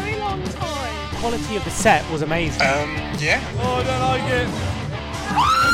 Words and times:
very 0.00 0.16
long 0.18 0.42
time. 0.44 1.16
quality 1.20 1.56
of 1.56 1.64
the 1.64 1.70
set 1.70 2.08
was 2.10 2.22
amazing. 2.22 2.62
Um, 2.62 2.96
yeah? 3.18 3.40
Oh, 3.58 3.76
I 3.76 3.82
don't 3.84 4.00
like 4.00 4.32
it. 5.68 5.71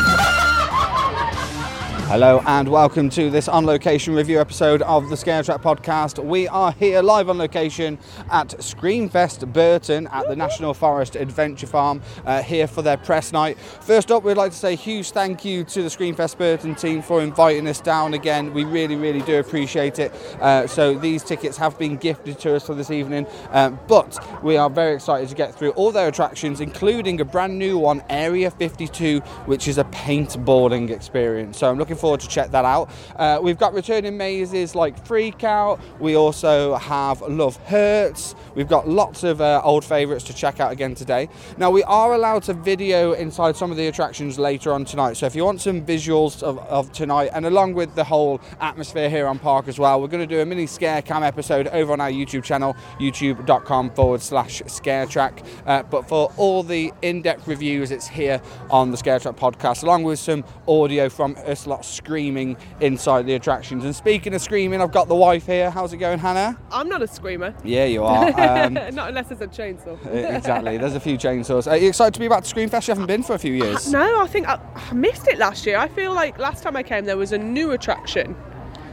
Hello 2.09 2.43
and 2.47 2.71
welcome 2.71 3.11
to 3.11 3.29
this 3.29 3.49
on 3.49 3.67
location 3.67 4.15
review 4.15 4.41
episode 4.41 4.81
of 4.81 5.11
the 5.11 5.17
Scare 5.17 5.43
Track 5.43 5.61
podcast. 5.61 6.25
We 6.25 6.49
are 6.49 6.73
here 6.73 7.03
live 7.03 7.29
on 7.29 7.37
location 7.37 7.99
at 8.31 8.49
Screamfest 8.49 9.53
Burton 9.53 10.07
at 10.07 10.27
the 10.27 10.35
National 10.35 10.73
Forest 10.73 11.17
Adventure 11.17 11.67
Farm 11.67 12.01
uh, 12.25 12.43
here 12.43 12.67
for 12.67 12.81
their 12.81 12.97
press 12.97 13.31
night. 13.31 13.59
First 13.59 14.11
up, 14.11 14.25
we'd 14.25 14.39
like 14.39 14.53
to 14.53 14.57
say 14.57 14.73
a 14.73 14.75
huge 14.75 15.11
thank 15.11 15.45
you 15.45 15.65
to 15.65 15.83
the 15.83 15.91
Screamfest 15.91 16.39
Burton 16.39 16.75
team 16.75 17.03
for 17.03 17.21
inviting 17.21 17.69
us 17.69 17.79
down 17.79 18.15
again. 18.15 18.55
We 18.55 18.65
really, 18.65 18.97
really 18.97 19.21
do 19.21 19.39
appreciate 19.39 19.99
it. 19.99 20.11
Uh, 20.41 20.67
so 20.67 20.95
these 20.95 21.23
tickets 21.23 21.59
have 21.59 21.79
been 21.79 21.99
gifted 21.99 22.39
to 22.39 22.57
us 22.57 22.65
for 22.65 22.75
this 22.75 22.91
evening, 22.91 23.27
uh, 23.51 23.69
but 23.69 24.19
we 24.43 24.57
are 24.57 24.71
very 24.71 24.95
excited 24.95 25.29
to 25.29 25.35
get 25.35 25.55
through 25.55 25.73
all 25.73 25.93
their 25.93 26.09
attractions, 26.09 26.63
including 26.63 27.21
a 27.21 27.25
brand 27.27 27.59
new 27.59 27.77
one, 27.77 28.03
Area 28.09 28.51
52, 28.51 29.19
which 29.45 29.69
is 29.69 29.77
a 29.77 29.85
paintballing 29.85 30.89
experience. 30.89 31.59
So 31.59 31.69
I'm 31.69 31.77
looking 31.77 31.98
forward 31.99 32.21
to 32.21 32.29
check 32.29 32.51
that 32.51 32.65
out. 32.65 32.91
Uh, 33.17 33.39
we've 33.43 33.59
got 33.59 33.75
returning 33.75 34.17
mazes 34.17 34.75
like 34.75 35.05
Freak 35.07 35.45
Out. 35.45 35.81
We 36.01 36.17
also 36.17 36.77
have 36.77 37.21
Love 37.23 37.57
Hurts. 37.67 38.35
We've 38.55 38.69
got 38.69 38.89
lots 38.89 39.25
of 39.25 39.41
uh, 39.41 39.61
old 39.65 39.85
favourites 39.85 40.25
to 40.25 40.35
check 40.35 40.61
out 40.61 40.73
again 40.73 40.95
today. 40.95 41.29
Now 41.57 41.71
we 41.71 41.83
are 41.85 42.15
allowed 42.15 42.43
to 42.45 42.55
video 42.55 43.13
inside 43.13 43.57
some 43.57 43.71
of 43.71 43.77
the 43.77 43.87
attractions 43.89 44.39
later 44.39 44.73
on 44.73 44.85
tonight. 44.85 45.15
So 45.15 45.27
if 45.27 45.35
you 45.35 45.45
want 45.45 45.61
some 45.61 45.85
visuals 45.85 46.43
of, 46.43 46.59
of 46.59 46.93
tonight 46.93 47.31
and 47.33 47.47
along 47.47 47.75
with 47.75 47.95
the 47.95 48.05
whole 48.05 48.41
atmosphere 48.61 49.11
here 49.11 49.27
on 49.27 49.39
Park 49.39 49.69
as 49.69 49.79
well, 49.79 50.01
we're 50.01 50.09
going 50.09 50.27
to 50.27 50.35
do 50.35 50.41
a 50.41 50.47
mini 50.47 50.67
scare 50.67 51.03
cam 51.03 51.23
episode 51.23 51.69
over 51.69 51.93
on 51.93 52.01
our 52.01 52.11
YouTube 52.11 52.45
channel, 52.45 52.77
youtube.com 52.99 53.91
forward 53.91 54.23
slash 54.23 54.63
scare 54.67 55.07
track. 55.07 55.43
Uh, 55.67 55.83
but 55.85 56.09
for 56.09 56.33
all 56.37 56.63
the 56.63 56.93
in-depth 57.03 57.47
reviews, 57.47 57.91
it's 57.91 58.09
here 58.09 58.41
on 58.71 58.91
the 58.91 58.97
Scare 58.97 59.19
Track 59.19 59.37
podcast, 59.37 59.83
along 59.83 60.05
with 60.05 60.19
some 60.19 60.45
audio 60.67 61.09
from 61.09 61.37
us 61.47 61.67
lot 61.67 61.85
screaming 61.89 62.57
inside 62.81 63.27
the 63.27 63.35
attractions. 63.35 63.85
And 63.85 63.95
speaking 63.95 64.35
of 64.35 64.41
screaming, 64.41 64.81
I've 64.81 64.93
got 64.93 65.09
the 65.09 65.15
wife 65.15 65.47
here. 65.47 65.71
How's 65.71 65.93
it 65.93 65.97
going, 65.99 66.19
Hannah? 66.19 66.59
I'm 66.71 66.89
not 66.89 67.03
a 67.03 67.07
screamer. 67.09 67.55
Yeah, 67.65 67.85
you 67.87 68.05
are. 68.05 68.29
Um, 68.41 68.75
not 68.95 69.09
unless 69.09 69.31
it's 69.31 69.41
a 69.41 69.47
chainsaw. 69.47 69.99
exactly. 70.37 70.77
There's 70.79 70.95
a 70.95 71.01
few 71.01 71.17
chainsaws. 71.19 71.71
Are 71.71 71.77
you 71.77 71.89
excited 71.89 72.15
to 72.15 72.21
be 72.21 72.29
back 72.29 72.45
to 72.45 72.55
Screamfest? 72.55 72.89
You 72.89 72.93
haven't 72.93 73.07
been 73.07 73.23
for 73.23 73.35
a 73.35 73.39
few 73.39 73.53
years. 73.55 73.91
No, 73.91 74.21
I 74.21 74.27
think 74.27 74.49
I, 74.49 74.59
I 74.75 74.93
missed 74.95 75.27
it 75.29 75.39
last 75.39 75.67
year. 75.67 75.79
I 75.79 75.89
feel 75.89 76.13
like 76.15 76.39
last 76.39 76.63
time 76.63 76.77
I 76.77 76.83
came 76.83 77.05
there 77.05 77.17
was 77.17 77.33
a 77.33 77.39
new 77.39 77.73
attraction. 77.73 78.37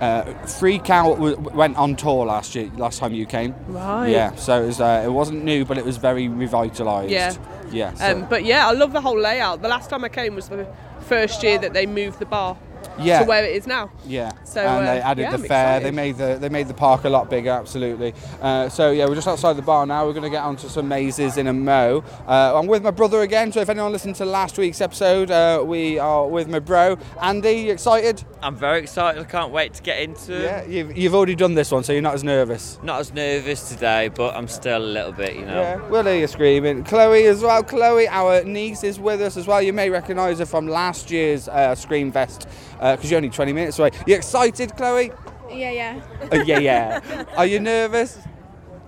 Uh, 0.02 0.24
Freak 0.46 0.90
Out 0.90 1.16
w- 1.16 1.38
went 1.54 1.78
on 1.78 1.96
tour 1.96 2.26
last 2.26 2.54
year. 2.54 2.70
Last 2.76 3.00
time 3.00 3.14
you 3.14 3.26
came. 3.26 3.56
Right. 3.68 4.10
Yeah. 4.10 4.36
So 4.36 4.62
it 4.64 4.68
was. 4.68 4.82
Uh, 4.82 5.04
it 5.06 5.10
wasn't 5.10 5.46
new, 5.46 5.64
but 5.64 5.78
it 5.78 5.86
was 5.86 5.96
very 5.96 6.28
revitalised. 6.28 7.10
Yeah. 7.12 7.34
Yeah. 7.72 7.94
so- 7.94 8.12
Um, 8.12 8.28
but 8.30 8.44
yeah, 8.44 8.68
I 8.68 8.72
love 8.74 8.92
the 8.92 9.00
whole 9.00 9.18
layout. 9.18 9.62
The 9.62 9.70
last 9.70 9.90
time 9.90 10.04
I 10.04 10.10
came 10.10 10.36
was 10.36 10.50
the 10.50 10.68
first 11.00 11.42
year 11.44 11.58
that 11.60 11.72
they 11.74 11.86
moved 11.86 12.20
the 12.20 12.26
bar 12.26 12.58
yeah. 13.00 13.20
to 13.20 13.26
where 13.26 13.44
it 13.44 13.56
is 13.56 13.68
now. 13.68 13.92
Yeah, 14.06 14.32
So, 14.44 14.62
and 14.62 14.88
they 14.88 15.02
uh, 15.02 15.10
added 15.12 15.22
yeah, 15.24 15.38
the 15.38 15.44
I'm 15.44 15.48
fair. 15.48 15.80
They 15.80 15.92
made 15.92 16.18
the 16.18 16.38
they 16.40 16.50
made 16.50 16.68
the 16.68 16.74
park 16.74 17.04
a 17.04 17.10
lot 17.10 17.30
bigger. 17.30 17.52
Absolutely. 17.52 18.14
Uh, 18.42 18.70
so 18.70 18.92
yeah, 18.92 19.06
we're 19.06 19.16
just 19.16 19.28
outside 19.28 19.54
the 19.54 19.62
bar 19.62 19.86
now. 19.86 20.06
We're 20.06 20.14
going 20.14 20.24
to 20.24 20.30
get 20.30 20.44
onto 20.44 20.68
some 20.68 20.88
mazes 20.88 21.38
in 21.38 21.48
a 21.48 21.54
mo. 21.54 22.04
Uh, 22.28 22.60
I'm 22.60 22.68
with 22.68 22.84
my 22.84 22.92
brother 22.92 23.22
again. 23.22 23.52
So 23.52 23.62
if 23.62 23.70
anyone 23.70 23.92
listened 23.92 24.16
to 24.18 24.26
last 24.26 24.58
week's 24.58 24.82
episode, 24.82 25.32
uh, 25.32 25.64
we 25.66 26.00
are 26.00 26.28
with 26.28 26.48
my 26.48 26.60
bro 26.60 26.98
Andy. 27.22 27.52
You 27.52 27.72
excited? 27.72 28.24
I'm 28.42 28.56
very 28.56 28.80
excited. 28.80 29.22
I 29.22 29.26
can't 29.26 29.52
wait 29.52 29.74
to 29.76 29.84
get 29.84 30.00
into. 30.00 30.34
Yeah, 30.34 30.66
you've, 30.66 30.98
you've 30.98 31.16
already 31.16 31.36
done 31.36 31.56
this 31.56 31.72
one, 31.72 31.84
so 31.84 31.94
you're 31.94 32.02
not 32.02 32.14
as 32.14 32.24
nervous. 32.24 32.80
Not 32.84 33.00
as 33.00 33.14
nervous 33.14 33.70
today, 33.70 34.10
but 34.10 34.36
I'm 34.36 34.48
still 34.48 34.78
a 34.78 34.86
little 34.86 35.12
bit, 35.12 35.36
you 35.36 35.46
know. 35.46 35.62
Yeah, 35.62 35.90
we'll 35.90 36.04
hear 36.04 36.20
you 36.20 36.28
screaming. 36.28 36.84
Chloe 36.84 37.26
as 37.26 37.42
well. 37.42 37.64
Chloe, 37.64 38.08
our 38.08 38.44
niece, 38.44 38.84
is 38.84 39.00
with 39.00 39.22
us 39.22 39.38
as 39.38 39.48
well. 39.48 39.62
You 39.62 39.74
may 39.74 39.90
recognise 39.90 40.40
her 40.40 40.46
from 40.46 40.68
last 40.68 41.10
year's 41.10 41.48
uh, 41.48 41.76
Screamfest 41.76 42.48
because 42.80 43.10
you're 43.10 43.18
only 43.18 43.30
20 43.30 43.54
minutes 43.54 43.80
away. 43.80 43.92
You 44.06 44.16
excited, 44.16 44.76
Chloe? 44.76 45.12
Yeah, 45.50 45.72
yeah. 45.72 46.02
Uh, 46.32 46.44
yeah, 46.46 46.60
yeah. 46.60 47.24
Are 47.38 47.46
you 47.46 47.60
nervous? 47.60 48.20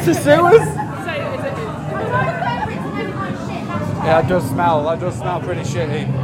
It's 0.03 0.07
the 0.07 0.13
sewers? 0.15 0.65
Yeah, 4.03 4.25
it 4.25 4.27
does 4.27 4.49
smell. 4.49 4.83
That 4.85 4.99
does 4.99 5.15
smell 5.15 5.39
pretty 5.41 5.61
shitty. 5.61 6.20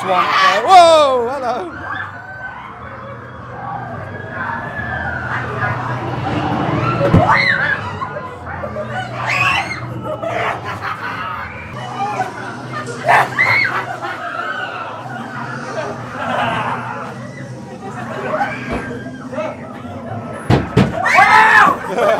swank 0.00 0.30
there. 0.30 0.66
Whoa, 0.66 1.28
hello. 1.30 1.86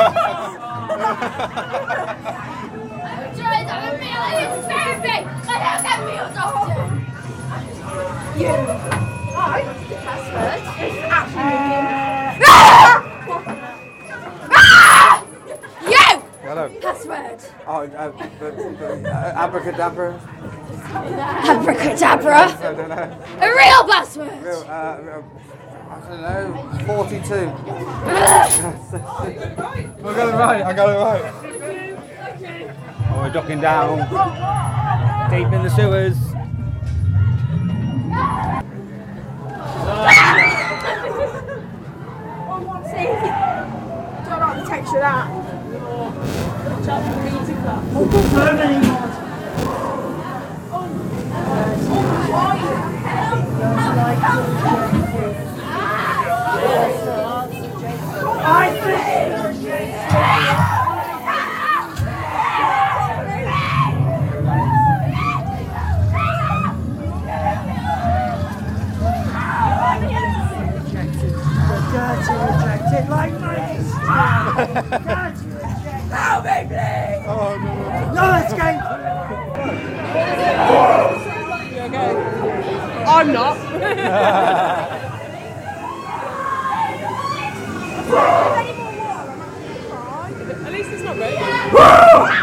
abracadabra. 19.61 20.19
Abracadabra. 21.47 22.35
I 22.35 22.61
don't 22.61 22.89
know. 22.89 23.17
A 23.39 23.47
real 23.47 23.83
password. 23.87 24.43
Real, 24.43 24.63
uh, 24.67 24.71
uh, 24.71 25.21
I 25.89 25.99
don't 26.09 26.21
know. 26.21 26.85
Forty-two. 26.85 27.45
I 27.45 28.05
got 30.01 30.27
it 30.27 30.33
right. 30.33 30.61
I 30.63 30.73
got 30.73 30.89
it 30.89 30.97
right. 30.97 31.23
Oh, 33.13 33.17
we're 33.17 33.31
ducking 33.31 33.61
down 33.61 33.97
deep 35.29 35.51
in 35.53 35.63
the 35.63 35.69
sewers. 35.69 36.17
See? 42.91 43.07
Don't 44.27 44.39
like 44.39 44.55
the 44.57 44.65
texture 44.67 44.97
of 44.97 45.03
that. 45.03 45.27
Help 52.31 52.55
me, 57.49 57.67
please! 57.67 57.91
Oh, 77.27 77.57
no, 77.61 77.71
no, 77.73 78.13
no. 78.13 78.21
no 78.21 78.25
escape! 78.45 78.81
I'm 81.93 83.33
not. 83.33 83.57
At 90.65 90.71
least 90.71 90.89
it's 90.91 91.03
not 91.03 91.17
raining. 91.17 92.37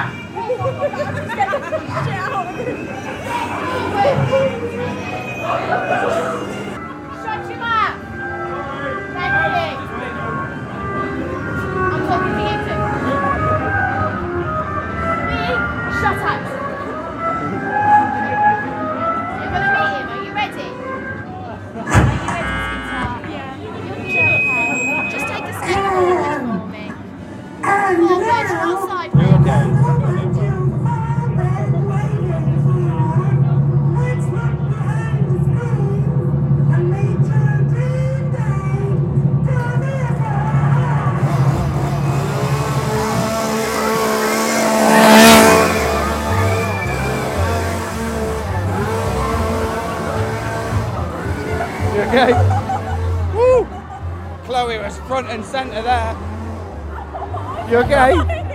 You 57.71 57.79
okay? 57.79 58.45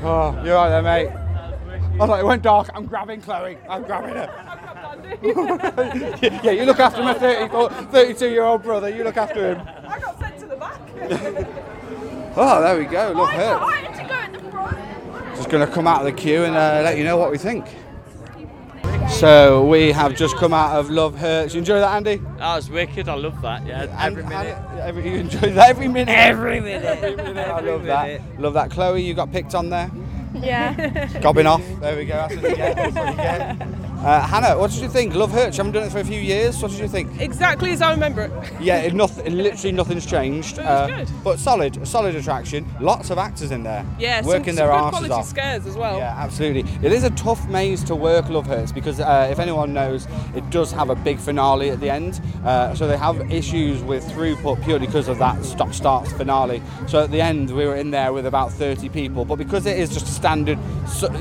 Oh, 0.00 0.40
you're 0.44 0.54
right 0.54 0.68
there, 0.68 0.82
mate. 0.82 1.08
I 1.08 1.96
was 1.98 2.08
like, 2.08 2.20
it 2.20 2.24
went 2.24 2.42
dark. 2.42 2.68
I'm 2.72 2.86
grabbing 2.86 3.20
Chloe. 3.20 3.58
I'm 3.68 3.82
grabbing 3.82 4.14
her. 4.14 4.48
yeah, 6.44 6.52
you 6.52 6.64
look 6.64 6.78
after 6.78 7.02
my 7.02 7.14
34 7.14 7.70
32 7.70 8.30
year 8.30 8.44
old 8.44 8.62
brother. 8.62 8.88
You 8.88 9.02
look 9.02 9.16
after 9.16 9.54
him. 9.54 9.68
I 9.88 9.98
got 9.98 10.16
sent 10.20 10.38
to 10.38 10.46
the 10.46 10.56
back. 10.56 10.80
Oh, 12.40 12.62
there 12.62 12.78
we 12.78 12.84
go. 12.84 13.12
Look, 13.16 13.30
her. 13.30 13.58
wanted 13.58 13.94
to 13.96 14.04
go 14.04 14.14
at 14.14 14.32
the 14.32 14.38
front. 14.52 15.34
Just 15.34 15.50
going 15.50 15.66
to 15.66 15.72
come 15.72 15.88
out 15.88 15.98
of 15.98 16.04
the 16.04 16.12
queue 16.12 16.44
and 16.44 16.54
uh, 16.54 16.82
let 16.84 16.96
you 16.96 17.02
know 17.02 17.16
what 17.16 17.32
we 17.32 17.38
think. 17.38 17.66
So 19.18 19.64
we 19.66 19.90
have 19.90 20.14
just 20.14 20.36
come 20.36 20.52
out 20.54 20.76
of 20.78 20.90
Love 20.90 21.16
Hurts. 21.18 21.52
You 21.52 21.58
enjoy 21.58 21.80
that, 21.80 21.92
Andy? 21.96 22.16
That 22.38 22.54
was 22.56 22.70
wicked. 22.70 23.08
I 23.08 23.14
love 23.14 23.40
that. 23.42 23.66
Yeah, 23.66 23.82
every 23.98 24.22
And- 24.22 24.28
minute. 24.30 24.58
and- 24.70 24.78
every, 24.80 25.10
you 25.10 25.16
enjoyed 25.18 25.54
that 25.54 25.70
every 25.70 25.88
minute. 25.88 26.12
Every 26.16 26.60
minute. 26.60 26.84
Every 27.02 27.16
minute. 27.16 27.48
I 27.48 27.60
love 27.60 27.82
minute. 27.82 28.22
that. 28.34 28.40
Love 28.40 28.54
that. 28.54 28.70
Chloe, 28.70 29.02
you 29.02 29.14
got 29.14 29.32
picked 29.32 29.56
on 29.56 29.70
there. 29.70 29.90
Yeah. 30.34 31.06
Gobbing 31.20 31.46
off. 31.48 31.62
There 31.80 31.96
we 31.96 32.04
go. 32.04 32.28
That's 34.02 34.32
what 34.32 34.38
you 34.38 34.38
get. 34.38 34.38
That's 34.38 34.38
what 34.38 34.38
you 34.38 34.38
get. 34.38 34.38
Uh, 34.38 34.42
Hannah, 34.48 34.58
what 34.58 34.70
did 34.70 34.80
you 34.80 34.88
think? 34.88 35.14
Love 35.14 35.30
Hurts. 35.32 35.56
You 35.56 35.64
haven't 35.64 35.72
done 35.72 35.88
it 35.88 35.92
for 35.92 35.98
a 35.98 36.04
few 36.04 36.20
years. 36.20 36.62
What 36.62 36.70
did 36.70 36.80
you 36.80 36.88
think? 36.88 37.20
Exactly 37.20 37.70
as 37.72 37.82
I 37.82 37.90
remember 37.92 38.22
it. 38.22 38.32
Yeah, 38.60 38.78
it 38.78 38.94
nothing, 38.94 39.36
literally 39.36 39.72
nothing's 39.72 40.06
changed. 40.06 40.56
But 40.56 40.86
good. 40.86 41.08
But 41.24 41.38
solid, 41.38 41.86
solid 41.86 42.14
attraction. 42.14 42.66
Lots 42.80 43.10
of 43.10 43.18
actors 43.18 43.50
in 43.50 43.62
there. 43.62 43.84
Yeah, 43.98 44.20
some, 44.20 44.28
working 44.28 44.56
some 44.56 44.56
their 44.56 44.68
good 44.68 44.90
quality 44.90 45.12
off. 45.12 45.26
scares 45.26 45.66
as 45.66 45.76
well. 45.76 45.98
Yeah, 45.98 46.14
absolutely. 46.16 46.70
It 46.82 46.92
is 46.92 47.04
a 47.04 47.10
tough 47.10 47.48
maze 47.48 47.82
to 47.84 47.94
work, 47.96 48.28
Love 48.28 48.46
Hurts, 48.46 48.72
because 48.72 49.00
uh, 49.00 49.28
if 49.30 49.38
anyone 49.38 49.72
knows, 49.72 50.06
it 50.34 50.48
does 50.50 50.72
have 50.72 50.90
a 50.90 50.94
big 50.94 51.18
finale 51.18 51.70
at 51.70 51.80
the 51.80 51.90
end. 51.90 52.20
Uh, 52.44 52.74
so 52.74 52.86
they 52.86 52.96
have 52.96 53.30
issues 53.32 53.82
with 53.82 54.04
throughput 54.04 54.62
purely 54.64 54.86
because 54.86 55.08
of 55.08 55.18
that 55.18 55.44
stop 55.44 55.72
start 55.72 56.06
finale. 56.08 56.62
So 56.86 57.02
at 57.04 57.10
the 57.10 57.20
end, 57.20 57.50
we 57.54 57.66
were 57.66 57.76
in 57.76 57.90
there 57.90 58.12
with 58.12 58.26
about 58.26 58.52
30 58.52 58.88
people, 58.90 59.24
but 59.24 59.36
because 59.36 59.66
it 59.66 59.78
is 59.78 59.90
just 59.92 60.06
a 60.06 60.10
standard, 60.10 60.58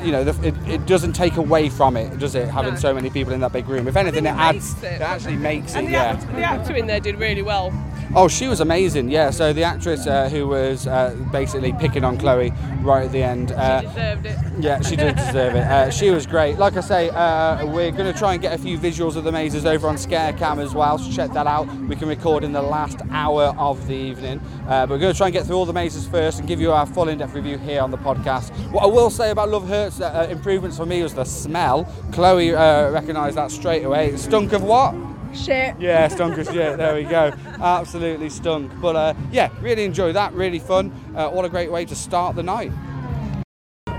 you 0.03 0.11
know, 0.11 0.23
the, 0.23 0.47
it, 0.47 0.55
it 0.67 0.85
doesn't 0.85 1.13
take 1.13 1.37
away 1.37 1.69
from 1.69 1.97
it, 1.97 2.17
does 2.19 2.35
it, 2.35 2.47
having 2.47 2.66
No. 2.73 2.79
so 2.79 2.93
many 2.93 3.09
people 3.09 3.33
in 3.33 3.39
that 3.41 3.51
big 3.53 3.67
room? 3.67 3.87
If 3.87 3.95
anything, 3.95 4.25
it, 4.25 4.29
it 4.29 4.35
adds, 4.35 4.81
it. 4.83 4.93
it 4.93 5.01
actually 5.01 5.35
makes 5.37 5.75
And 5.75 5.85
it, 5.87 5.89
the, 5.89 5.93
yeah. 5.93 6.03
act, 6.03 6.27
the 6.27 6.43
actor 6.43 6.75
in 6.75 6.87
there 6.87 6.99
did 6.99 7.17
really 7.19 7.41
well. 7.41 7.71
Oh, 8.15 8.27
she 8.27 8.47
was 8.47 8.61
amazing. 8.61 9.09
Yeah. 9.09 9.29
So 9.31 9.53
the 9.53 9.63
actress 9.63 10.07
uh, 10.07 10.29
who 10.29 10.47
was 10.47 10.87
uh, 10.87 11.15
basically 11.31 11.73
picking 11.73 12.03
on 12.03 12.17
Chloe 12.17 12.51
right 12.81 13.05
at 13.05 13.11
the 13.11 13.21
end. 13.21 13.51
Uh, 13.51 13.81
Deserved 13.81 14.25
it. 14.25 14.37
yeah, 14.59 14.81
she 14.81 14.95
did 14.95 15.15
deserve 15.17 15.55
it. 15.55 15.63
Uh, 15.63 15.89
she 15.91 16.09
was 16.09 16.25
great. 16.25 16.57
Like 16.57 16.77
I 16.77 16.81
say, 16.81 17.09
uh, 17.09 17.65
we're 17.65 17.91
going 17.91 18.11
to 18.11 18.17
try 18.17 18.33
and 18.33 18.41
get 18.41 18.57
a 18.57 18.61
few 18.61 18.77
visuals 18.77 19.17
of 19.17 19.23
the 19.23 19.31
mazes 19.31 19.65
over 19.65 19.87
on 19.87 19.95
Scarecam 19.97 20.59
as 20.63 20.73
well. 20.73 20.97
So 20.97 21.11
check 21.11 21.31
that 21.33 21.47
out. 21.47 21.67
We 21.83 21.95
can 21.95 22.07
record 22.07 22.43
in 22.43 22.53
the 22.53 22.61
last 22.61 22.99
hour 23.11 23.53
of 23.57 23.85
the 23.87 23.95
evening. 23.95 24.39
Uh, 24.67 24.85
but 24.87 24.91
we're 24.91 24.99
going 24.99 25.13
to 25.13 25.17
try 25.17 25.27
and 25.27 25.33
get 25.33 25.45
through 25.45 25.57
all 25.57 25.65
the 25.65 25.73
mazes 25.73 26.07
first 26.07 26.39
and 26.39 26.47
give 26.47 26.61
you 26.61 26.71
our 26.71 26.85
full 26.85 27.09
in-depth 27.09 27.33
review 27.33 27.57
here 27.57 27.81
on 27.81 27.91
the 27.91 27.97
podcast. 27.97 28.51
What 28.71 28.83
I 28.83 28.87
will 28.87 29.09
say 29.09 29.31
about 29.31 29.49
Love 29.49 29.67
Hurts, 29.67 29.99
improvements 30.31 30.77
for 30.77 30.85
me 30.85 31.03
was 31.03 31.13
the 31.13 31.25
smell. 31.25 31.83
Chloe 32.13 32.55
uh, 32.55 32.89
recognised 32.91 33.35
that 33.37 33.51
straight 33.51 33.83
away. 33.83 34.07
It 34.11 34.17
stunk 34.17 34.53
of 34.53 34.63
what? 34.63 34.95
Shit. 35.33 35.79
Yeah, 35.79 36.07
stunk 36.07 36.37
as 36.37 36.47
shit. 36.47 36.77
There 36.77 36.95
we 36.95 37.03
go. 37.03 37.31
Absolutely 37.61 38.29
stunk. 38.29 38.71
But 38.81 38.95
uh, 38.95 39.13
yeah, 39.31 39.49
really 39.61 39.83
enjoy 39.85 40.13
that. 40.13 40.33
Really 40.33 40.59
fun. 40.59 40.91
Uh, 41.15 41.29
what 41.29 41.45
a 41.45 41.49
great 41.49 41.71
way 41.71 41.85
to 41.85 41.95
start 41.95 42.35
the 42.35 42.43
night. 42.43 42.71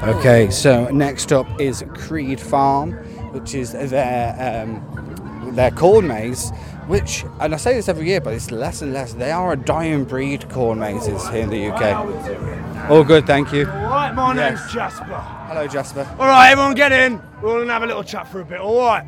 Okay, 0.03 0.49
so 0.51 0.89
next 0.91 1.33
up 1.33 1.47
is 1.61 1.85
Creed 1.95 2.41
Farm, 2.41 2.93
which 3.33 3.55
is 3.55 3.73
their 3.73 4.65
um, 4.65 5.55
their 5.55 5.71
corn 5.73 6.07
maze. 6.07 6.51
Which, 6.87 7.25
and 7.41 7.53
I 7.53 7.59
say 7.59 7.75
this 7.75 7.87
every 7.91 8.07
year, 8.07 8.21
but 8.21 8.33
it's 8.33 8.51
less 8.51 8.81
and 8.81 8.95
less. 8.95 9.13
They 9.13 9.31
are 9.31 9.53
a 9.53 9.57
dying 9.57 10.05
breed 10.05 10.49
corn 10.49 10.79
mazes 10.79 11.29
here 11.29 11.43
in 11.43 11.51
the 11.51 11.71
UK. 11.71 12.89
All 12.91 13.05
good, 13.05 13.27
thank 13.27 13.53
you. 13.53 13.67
Alright, 13.67 14.15
my 14.15 14.35
Yes. 14.35 14.59
name's 14.59 14.73
Jasper. 14.73 15.05
Hello, 15.49 15.67
Jasper. 15.67 16.09
Alright, 16.19 16.53
everyone 16.53 16.75
get 16.75 16.93
in. 16.93 17.21
We're 17.43 17.59
gonna 17.59 17.71
have 17.75 17.83
a 17.83 17.87
little 17.87 18.03
chat 18.05 18.27
for 18.27 18.41
a 18.41 18.45
bit, 18.45 18.61
alright? 18.61 19.05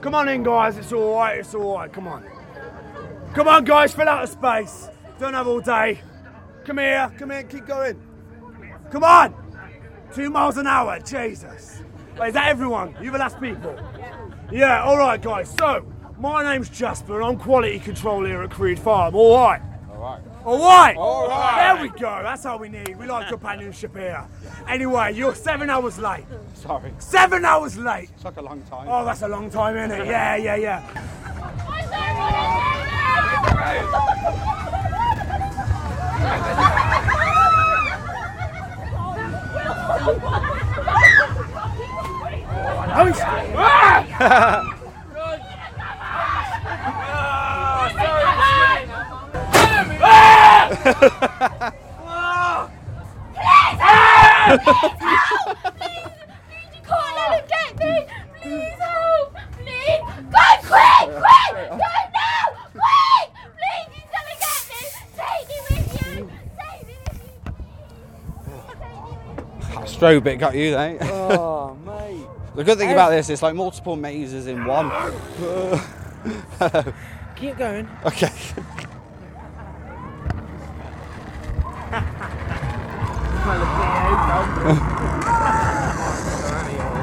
Come 0.00 0.14
on 0.14 0.28
in, 0.28 0.42
guys. 0.42 0.78
It's 0.78 0.92
alright, 0.92 1.38
it's 1.40 1.54
alright. 1.54 1.92
Come 1.92 2.08
on. 2.08 2.24
Come 3.34 3.48
on, 3.48 3.64
guys, 3.64 3.92
fill 3.94 4.08
out 4.08 4.26
the 4.26 4.32
space. 4.32 4.88
Don't 5.18 5.34
have 5.34 5.46
all 5.46 5.60
day. 5.60 6.00
Come 6.64 6.78
here, 6.78 7.12
come 7.18 7.30
here, 7.30 7.42
keep 7.44 7.66
going. 7.66 8.00
Come 8.90 9.04
on! 9.04 9.34
Two 10.14 10.30
miles 10.30 10.56
an 10.56 10.66
hour, 10.66 10.98
Jesus. 11.00 11.82
Wait, 12.18 12.28
is 12.28 12.34
that 12.34 12.48
everyone? 12.48 12.96
You 13.00 13.10
the 13.10 13.18
last 13.18 13.40
people? 13.40 13.78
Yeah, 14.50 14.84
alright, 14.84 15.22
guys. 15.22 15.54
So, 15.58 15.86
my 16.18 16.42
name's 16.42 16.68
Jasper 16.68 17.20
and 17.20 17.30
I'm 17.30 17.38
quality 17.38 17.78
control 17.78 18.24
here 18.24 18.42
at 18.42 18.50
Creed 18.50 18.78
Farm. 18.78 19.14
All 19.14 19.36
right. 19.36 19.62
All 20.44 20.58
right. 20.58 20.96
All 20.96 21.28
right. 21.28 21.74
There 21.74 21.82
we 21.82 21.88
go. 21.90 22.20
That's 22.22 22.46
all 22.46 22.58
we 22.58 22.68
need. 22.68 22.96
We 22.98 23.06
like 23.06 23.28
companionship 23.28 23.96
here. 23.96 24.26
Anyway, 24.68 25.12
you're 25.14 25.34
seven 25.34 25.68
hours 25.70 25.98
late. 25.98 26.24
Sorry. 26.54 26.92
Seven 26.98 27.44
hours 27.44 27.76
late. 27.76 28.08
It's 28.14 28.24
like 28.24 28.36
a 28.38 28.42
long 28.42 28.62
time. 28.62 28.86
Oh, 28.88 29.04
that's 29.04 29.22
a 29.22 29.28
long 29.28 29.50
time, 29.50 29.76
isn't 29.76 30.00
it? 30.00 30.06
Yeah, 30.06 30.36
yeah, 30.36 30.56
yeah. 30.56 30.82
Oh, 42.92 43.06
he's- 43.06 43.20
ah 43.22 44.66
Can't 55.70 57.14
let 57.16 57.30
him 57.32 57.44
get 57.48 57.70
me! 57.78 57.94
Please 58.40 58.78
help! 58.80 59.34
Please! 59.56 60.02
Go 60.30 60.44
quick! 60.66 61.06
Quick! 61.16 61.52
Go 61.70 61.76
now! 62.14 62.44
Quick! 62.72 63.26
Please, 63.56 63.88
he's 63.94 64.10
gonna 64.10 64.36
get 64.40 64.60
me! 64.70 64.80
Take 65.16 65.44
me 65.48 65.56
with 65.70 65.88
you! 65.94 66.12
Take 66.58 66.82
me 66.86 66.94
with 67.06 67.18
you! 69.68 69.99
That 69.99 69.99
strobe 70.10 70.24
bit 70.24 70.38
got 70.38 70.54
you, 70.54 70.76
eh? 70.76 70.98
Oh, 71.02 71.76
mate. 71.84 72.26
The 72.52 72.64
good 72.64 72.78
thing 72.78 72.90
about 72.90 73.10
this 73.10 73.30
is 73.30 73.44
like 73.44 73.54
multiple 73.54 73.94
mazes 73.94 74.48
in 74.48 74.64
one. 74.64 74.90
Keep 77.36 77.56
going. 77.56 77.88
okay. 78.06 78.32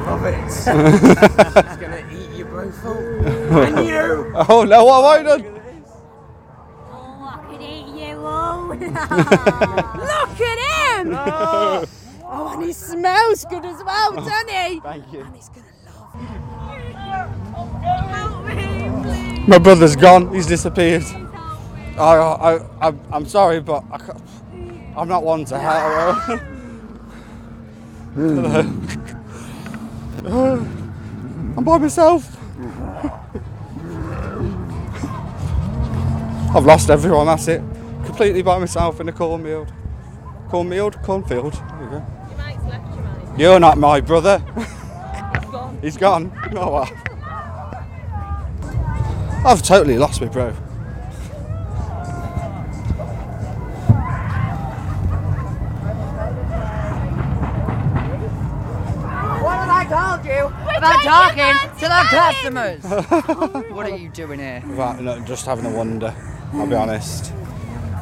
Love 0.06 0.26
it. 0.26 0.44
it's 0.44 0.66
gonna 0.66 2.04
eat 2.12 2.30
you 2.38 2.44
both 2.44 2.86
up. 2.86 2.98
and 2.98 3.88
you! 3.88 4.34
Oh 4.50 4.66
no, 4.68 4.84
what 4.84 5.18
have 5.18 5.26
I 5.26 5.38
done? 5.38 5.62
Oh, 6.92 7.42
I 7.42 7.46
can 7.50 7.62
eat 7.62 7.88
you 8.10 8.18
all! 8.20 8.68
Look 8.68 8.82
at 10.42 10.60
him! 11.00 11.88
Oh, 12.30 12.54
and 12.54 12.64
he 12.64 12.74
smells 12.74 13.46
good 13.46 13.66
as 13.66 13.82
well, 13.84 14.12
doesn't 14.12 14.50
he? 14.50 14.80
Thank 14.82 14.84
you. 14.84 14.84
And 14.84 14.84
he's 14.84 14.84
gonna 14.84 14.86
love 14.86 14.86
you. 14.86 14.86
Help 14.86 14.86
me, 14.86 14.87
please. 15.04 15.50
My 19.48 19.58
brother's 19.58 19.96
gone. 19.96 20.34
He's 20.34 20.48
disappeared. 20.48 21.04
I, 21.98 22.00
I, 22.00 22.90
I, 22.90 22.94
I'm 23.12 23.26
sorry, 23.26 23.60
but 23.60 23.84
I 23.92 23.98
can't, 23.98 24.22
I'm 24.96 25.08
not 25.08 25.24
one 25.24 25.46
to 25.46 25.58
help. 25.58 26.42
I'm 31.58 31.64
by 31.64 31.78
myself. 31.78 32.36
I've 36.56 36.66
lost 36.66 36.90
everyone. 36.90 37.28
That's 37.28 37.48
it. 37.48 37.62
Completely 38.06 38.42
by 38.42 38.60
myself 38.60 39.00
in 39.00 39.10
a 39.10 39.12
cornfield. 39.12 39.72
Cornfield, 40.50 41.02
cornfield. 41.04 41.54
There 41.54 41.84
you 41.84 41.90
go. 41.90 42.06
Your 42.30 42.38
mate's 42.38 42.64
left 42.64 42.96
you, 42.96 43.02
mate. 43.02 43.40
You're 43.40 43.60
not 43.60 43.78
my 43.78 44.02
brother. 44.02 44.44
He's 45.82 45.98
gone. 45.98 46.32
He's. 46.50 46.58
Oh 46.58 46.72
well. 46.72 46.90
I've 49.46 49.62
totally 49.62 49.98
lost 49.98 50.22
me, 50.22 50.28
bro. 50.28 50.52
What 59.44 59.58
have 59.58 59.70
I 59.70 59.86
told 59.86 60.26
you 60.26 60.48
about 60.76 61.04
talking 61.04 61.56
to 61.80 61.86
the 61.88 62.04
customers? 62.10 62.84
what 63.72 63.86
are 63.86 63.96
you 63.96 64.10
doing 64.10 64.40
here? 64.40 64.62
Right, 64.66 65.00
no, 65.00 65.20
just 65.22 65.46
having 65.46 65.66
a 65.66 65.70
wonder. 65.70 66.14
I'll 66.54 66.68
be 66.68 66.76
honest. 66.76 67.32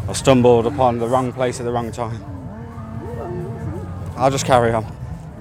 I 0.07 0.13
stumbled 0.13 0.65
upon 0.65 0.99
the 0.99 1.07
wrong 1.07 1.33
place 1.33 1.59
at 1.59 1.65
the 1.65 1.71
wrong 1.71 1.91
time. 1.91 2.23
I'll 4.15 4.31
just 4.31 4.45
carry 4.45 4.71
on. 4.71 4.85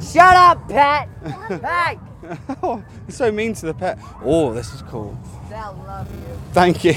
Shut 0.00 0.34
up, 0.34 0.68
pet! 0.68 1.08
hey! 1.62 1.98
oh, 2.62 2.82
you're 3.06 3.10
so 3.10 3.30
mean 3.30 3.54
to 3.54 3.66
the 3.66 3.74
pet. 3.74 3.98
Oh, 4.22 4.52
this 4.52 4.72
is 4.72 4.82
cool. 4.82 5.18
They'll 5.48 5.82
love 5.86 6.10
you. 6.12 6.38
Thank 6.52 6.84
you. 6.84 6.94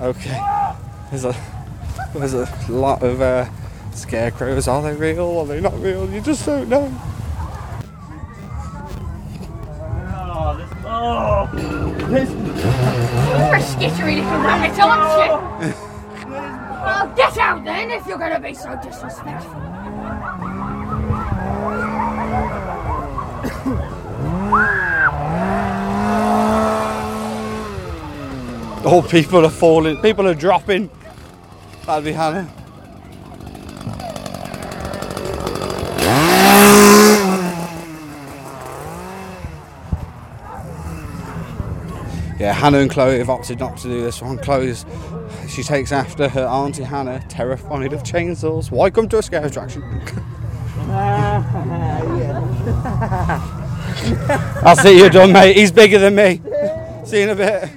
Okay. 0.00 0.74
There's 1.10 1.24
a 1.24 1.36
there's 2.14 2.34
a 2.34 2.48
lot 2.68 3.02
of 3.02 3.20
uh, 3.20 3.48
scarecrows. 3.92 4.68
Are 4.68 4.82
they 4.82 4.94
real? 4.94 5.38
Are 5.38 5.46
they 5.46 5.60
not 5.60 5.78
real? 5.80 6.10
You 6.10 6.20
just 6.20 6.44
don't 6.46 6.68
know. 6.68 6.92
Oh, 10.16 10.56
this 10.56 10.74
Oh. 10.86 11.48
You're 12.10 13.54
a 13.54 13.62
skittery 13.62 14.16
little 14.16 14.40
rabbit, 14.40 14.78
aren't 14.78 15.64
you? 15.64 15.74
well, 16.28 17.14
get 17.16 17.38
out 17.38 17.64
then 17.64 17.90
if 17.90 18.06
you're 18.06 18.18
gonna 18.18 18.40
be 18.40 18.54
so 18.54 18.78
disrespectful. 18.82 19.60
Oh, 28.96 29.02
people 29.02 29.44
are 29.44 29.50
falling. 29.50 30.00
People 30.02 30.28
are 30.28 30.36
dropping. 30.36 30.88
That'd 31.84 32.04
be 32.04 32.12
Hannah. 32.12 32.48
Yeah, 42.38 42.52
Hannah 42.52 42.78
and 42.78 42.88
Chloe 42.88 43.18
have 43.18 43.28
opted 43.28 43.58
not 43.58 43.76
to 43.78 43.88
do 43.88 44.00
this 44.00 44.22
one. 44.22 44.38
Chloe's, 44.38 44.86
she 45.48 45.64
takes 45.64 45.90
after 45.90 46.28
her 46.28 46.46
auntie 46.46 46.84
Hannah, 46.84 47.18
terrified 47.28 47.92
of 47.92 48.04
chainsaws. 48.04 48.70
Why 48.70 48.90
come 48.90 49.08
to 49.08 49.18
a 49.18 49.22
scare 49.24 49.44
attraction? 49.44 49.82
I'll 54.62 54.76
see 54.76 54.96
you 54.96 55.10
done, 55.10 55.32
mate. 55.32 55.56
He's 55.56 55.72
bigger 55.72 55.98
than 55.98 56.14
me. 56.14 56.40
See 57.04 57.16
you 57.16 57.24
in 57.24 57.30
a 57.30 57.34
bit. 57.34 57.70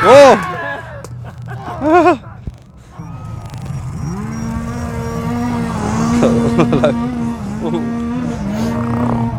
Whoa! 0.00 0.36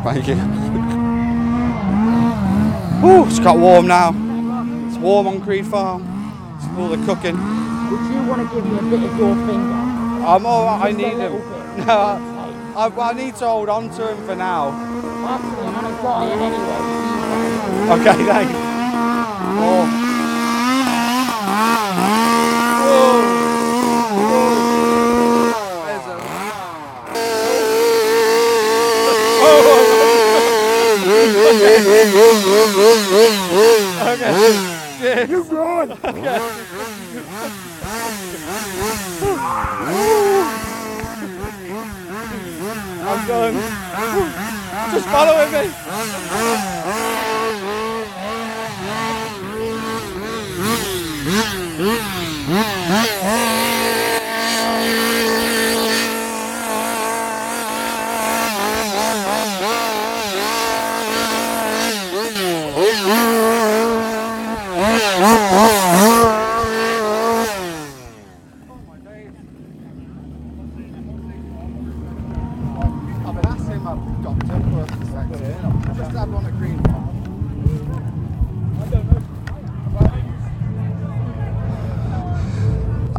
Thank 0.03 0.27
you. 0.27 0.35
Ooh, 3.05 3.25
it's 3.25 3.39
got 3.39 3.48
warm 3.59 3.87
now. 3.87 4.09
It's 4.87 4.97
warm 4.97 5.27
on 5.27 5.41
Creed 5.41 5.67
Farm. 5.67 6.01
It's 6.57 6.67
all 6.77 6.87
the 6.89 6.97
cooking. 7.05 7.35
Would 7.35 8.01
you 8.11 8.23
want 8.27 8.47
to 8.47 8.55
give 8.55 8.65
me 8.65 8.77
a 8.77 8.81
bit 8.83 9.03
of 9.03 9.17
your 9.17 9.35
finger? 9.35 9.73
I'm 10.25 10.45
all 10.45 10.65
right. 10.65 10.89
I 10.89 10.91
need 10.95 11.15
little 11.15 11.39
him. 11.39 11.59
No, 11.85 11.93
I, 11.95 12.87
I, 12.87 13.09
I 13.09 13.13
need 13.13 13.35
to 13.37 13.47
hold 13.47 13.69
on 13.69 13.89
to 13.91 14.11
him 14.11 14.25
for 14.25 14.35
now. 14.35 14.71
Actually, 15.25 15.67
I'm 15.67 15.73
gonna 15.73 16.01
got 16.01 16.27
it 16.27 16.39
anyway. 16.41 16.81
Okay, 17.93 18.17
thanks. 18.25 18.53
Oh. 19.61 19.87
oh. 22.83 23.25
oh. 32.21 32.35
You 35.27 35.41
run! 35.43 35.91
I'm 43.01 43.27
done. 43.27 43.53
Just 44.93 45.07
following 45.09 45.51
me. 45.51 45.71
I've 73.21 73.35
been 73.35 73.45
asking 73.45 73.81
my 73.83 73.95
doctor 74.23 74.47
for 74.47 74.81
a 74.81 74.85
second. 75.07 75.41
Just 75.97 76.11
had 76.11 76.29
one 76.31 76.45
at 76.45 76.57
Green 76.57 76.79
Farm. 76.83 77.09
I 78.79 78.89
don't 78.89 79.05
know. 79.11 79.19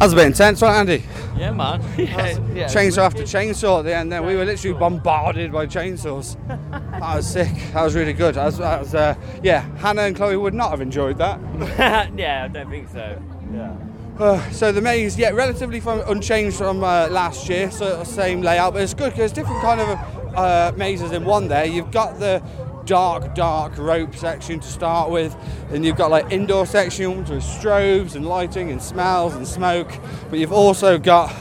That 0.01 0.05
was 0.05 0.13
a 0.13 0.15
bit 0.15 0.25
intense, 0.25 0.59
wasn't 0.59 0.89
Andy? 0.89 1.03
Yeah, 1.37 1.51
man. 1.51 1.79
yeah, 1.95 2.39
yeah. 2.55 2.65
chainsaw 2.65 3.03
after 3.03 3.21
chainsaw 3.21 3.77
at 3.77 3.85
the 3.85 3.95
end. 3.95 4.11
Then 4.11 4.25
we 4.25 4.35
were 4.35 4.45
literally 4.45 4.75
bombarded 4.75 5.51
by 5.51 5.67
chainsaws. 5.67 6.37
that 6.71 7.17
was 7.17 7.31
sick. 7.31 7.53
That 7.73 7.83
was 7.83 7.93
really 7.93 8.13
good. 8.13 8.33
That 8.33 8.45
was, 8.45 8.57
that 8.57 8.79
was, 8.79 8.95
uh, 8.95 9.13
yeah, 9.43 9.61
Hannah 9.77 10.01
and 10.01 10.15
Chloe 10.15 10.37
would 10.37 10.55
not 10.55 10.71
have 10.71 10.81
enjoyed 10.81 11.19
that. 11.19 11.39
yeah, 12.17 12.45
I 12.45 12.47
don't 12.47 12.67
think 12.71 12.89
so. 12.89 13.21
Yeah. 13.53 13.77
Uh, 14.17 14.49
so 14.49 14.71
the 14.71 14.81
maze, 14.81 15.19
yeah, 15.19 15.29
relatively 15.29 15.79
from, 15.79 16.01
unchanged 16.07 16.57
from 16.57 16.83
uh, 16.83 17.07
last 17.11 17.47
year, 17.47 17.69
so 17.69 18.03
same 18.03 18.41
layout, 18.41 18.73
but 18.73 18.81
it's 18.81 18.95
good 18.95 19.11
because 19.11 19.31
different 19.31 19.61
kind 19.61 19.81
of 19.81 20.35
uh, 20.35 20.71
mazes 20.77 21.11
in 21.11 21.25
one. 21.25 21.47
There, 21.47 21.65
you've 21.65 21.91
got 21.91 22.17
the 22.17 22.41
dark, 22.85 23.35
dark 23.35 23.77
rope 23.77 24.15
section 24.15 24.59
to 24.59 24.67
start 24.67 25.09
with, 25.09 25.35
and 25.71 25.85
you've 25.85 25.97
got 25.97 26.11
like 26.11 26.31
indoor 26.31 26.65
sections 26.65 27.29
with 27.29 27.43
strobes 27.43 28.15
and 28.15 28.25
lighting 28.25 28.71
and 28.71 28.81
smells 28.81 29.35
and 29.35 29.47
smoke, 29.47 29.91
but 30.29 30.39
you've 30.39 30.53
also 30.53 30.97
got 30.97 31.33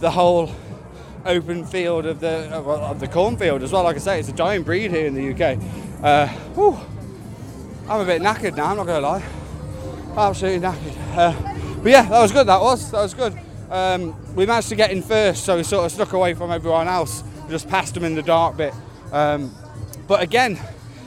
the 0.00 0.10
whole 0.10 0.50
open 1.24 1.64
field 1.64 2.06
of 2.06 2.20
the 2.20 2.48
of, 2.52 2.68
of 2.68 3.00
the 3.00 3.08
cornfield 3.08 3.62
as 3.62 3.72
well. 3.72 3.84
Like 3.84 3.96
I 3.96 4.00
say, 4.00 4.20
it's 4.20 4.28
a 4.28 4.32
dying 4.32 4.62
breed 4.62 4.90
here 4.90 5.06
in 5.06 5.14
the 5.14 5.32
UK. 5.32 5.58
Uh, 6.02 6.28
whew, 6.54 6.78
I'm 7.88 8.00
a 8.00 8.04
bit 8.04 8.22
knackered 8.22 8.56
now. 8.56 8.66
I'm 8.66 8.76
not 8.76 8.86
gonna 8.86 9.00
lie, 9.00 9.24
absolutely 10.16 10.66
knackered. 10.66 11.16
Uh, 11.16 11.82
but 11.82 11.92
yeah, 11.92 12.02
that 12.02 12.20
was 12.20 12.32
good. 12.32 12.46
That 12.46 12.60
was 12.60 12.90
that 12.90 13.02
was 13.02 13.14
good. 13.14 13.38
Um, 13.70 14.34
we 14.34 14.46
managed 14.46 14.70
to 14.70 14.76
get 14.76 14.90
in 14.90 15.02
first, 15.02 15.44
so 15.44 15.56
we 15.56 15.62
sort 15.62 15.84
of 15.84 15.92
stuck 15.92 16.12
away 16.12 16.34
from 16.34 16.50
everyone 16.50 16.88
else. 16.88 17.22
We 17.44 17.50
just 17.50 17.68
passed 17.68 17.94
them 17.94 18.04
in 18.04 18.14
the 18.14 18.22
dark 18.22 18.56
bit. 18.56 18.72
Um, 19.12 19.54
but 20.08 20.22
again, 20.22 20.58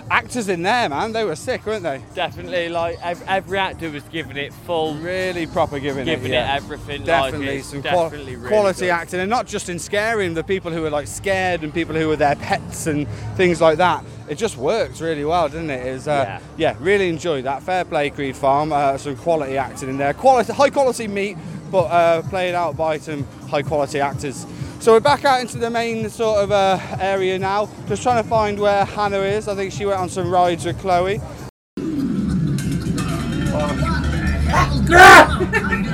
actors 0.09 0.49
in 0.49 0.61
there, 0.61 0.89
man, 0.89 1.11
they 1.11 1.23
were 1.23 1.35
sick, 1.35 1.65
weren't 1.65 1.83
they? 1.83 2.01
Definitely, 2.13 2.69
like 2.69 2.99
ev- 3.03 3.23
every 3.27 3.57
actor 3.57 3.89
was 3.89 4.03
giving 4.03 4.37
it 4.37 4.53
full, 4.53 4.95
Really 4.95 5.47
proper 5.47 5.79
giving, 5.79 6.05
giving 6.05 6.31
it, 6.31 6.35
yeah. 6.35 6.53
it 6.53 6.57
everything. 6.57 7.03
Definitely 7.03 7.55
like, 7.57 7.63
some 7.63 7.81
qual- 7.81 8.09
definitely 8.09 8.35
really 8.35 8.47
quality 8.47 8.85
good. 8.85 8.91
acting, 8.91 9.19
and 9.21 9.29
not 9.29 9.47
just 9.47 9.69
in 9.69 9.79
scaring 9.79 10.33
the 10.33 10.43
people 10.43 10.71
who 10.71 10.81
were 10.81 10.89
like 10.89 11.07
scared 11.07 11.63
and 11.63 11.73
people 11.73 11.95
who 11.95 12.07
were 12.07 12.15
their 12.15 12.35
pets 12.35 12.87
and 12.87 13.07
things 13.35 13.59
like 13.61 13.77
that. 13.77 14.03
It 14.29 14.37
just 14.37 14.55
worked 14.55 15.01
really 15.01 15.25
well, 15.25 15.49
didn't 15.49 15.69
it? 15.71 15.85
Is 15.85 16.07
uh, 16.07 16.39
yeah. 16.57 16.75
really 16.79 17.09
enjoyed 17.09 17.43
that. 17.45 17.63
Fair 17.63 17.83
play, 17.83 18.09
Creed 18.11 18.35
Farm. 18.35 18.71
Uh, 18.71 18.97
some 18.97 19.15
quality 19.17 19.57
acting 19.57 19.89
in 19.89 19.97
there, 19.97 20.13
quality, 20.13 20.53
high 20.53 20.69
quality 20.69 21.07
meat, 21.07 21.37
but 21.69 21.85
uh, 21.85 22.21
played 22.23 22.53
out 22.53 22.77
by 22.77 22.97
some 22.97 23.25
high 23.49 23.61
quality 23.61 23.99
actors. 23.99 24.45
So 24.81 24.93
we're 24.93 24.99
back 24.99 25.25
out 25.25 25.41
into 25.41 25.59
the 25.59 25.69
main 25.69 26.09
sort 26.09 26.43
of 26.43 26.51
uh, 26.51 26.79
area 26.99 27.37
now, 27.37 27.69
just 27.87 28.01
trying 28.01 28.23
to 28.23 28.27
find 28.27 28.59
where 28.59 28.83
Hannah 28.83 29.19
is. 29.19 29.47
I 29.47 29.53
think 29.53 29.71
she 29.71 29.85
went 29.85 29.99
on 29.99 30.09
some 30.09 30.31
rides 30.31 30.65
with 30.65 30.79
Chloe. 30.79 31.19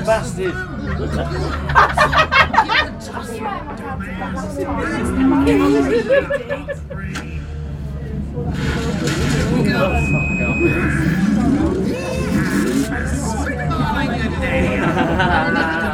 Bastard. 0.06 0.53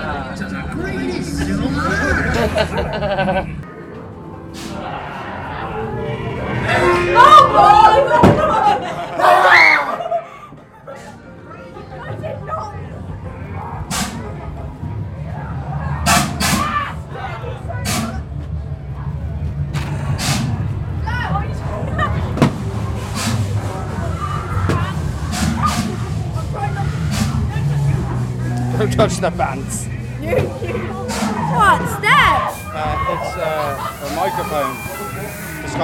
Don't 28.83 28.91
touch 28.91 29.17
the 29.17 29.31
bands. 29.31 29.52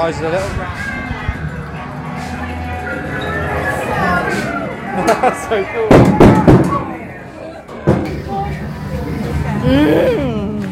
Disguised 0.10 0.22
a 0.22 0.30
little. 0.30 0.50
That's 5.22 5.41
so 5.50 5.58
cool. 5.65 5.89
Mm. 9.69 10.63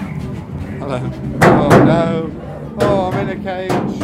Hello. 0.80 1.00
Oh 1.42 1.70
no. 1.86 2.32
Oh, 2.80 3.12
I'm 3.12 3.18
in 3.28 3.30
a 3.30 3.36
cage. 3.44 4.02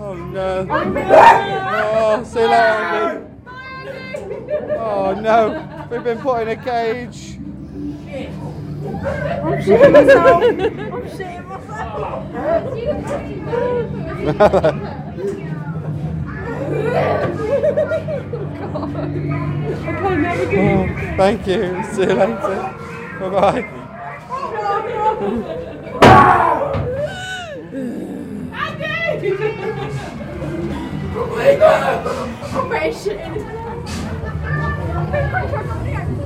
Oh 0.00 0.14
no. 0.14 0.66
Oh, 0.70 2.22
see 2.24 2.40
you 2.40 2.46
later, 2.46 2.64
Andy. 2.64 3.24
Oh 4.76 5.14
no. 5.20 5.88
We've 5.90 6.04
been 6.04 6.18
put 6.18 6.42
in 6.42 6.48
a 6.48 6.56
cage. 6.62 7.38
I'm 8.78 9.62
shitting 9.62 9.92
myself. 9.92 10.42
I'm 10.42 11.08
shitting 11.08 11.48
myself. 11.48 14.07
Oh, 20.50 20.86
thank 21.16 21.46
you. 21.46 21.82
See 21.92 22.02
you 22.02 22.14
later. 22.14 22.74
Bye 23.20 23.28
bye. 23.28 23.74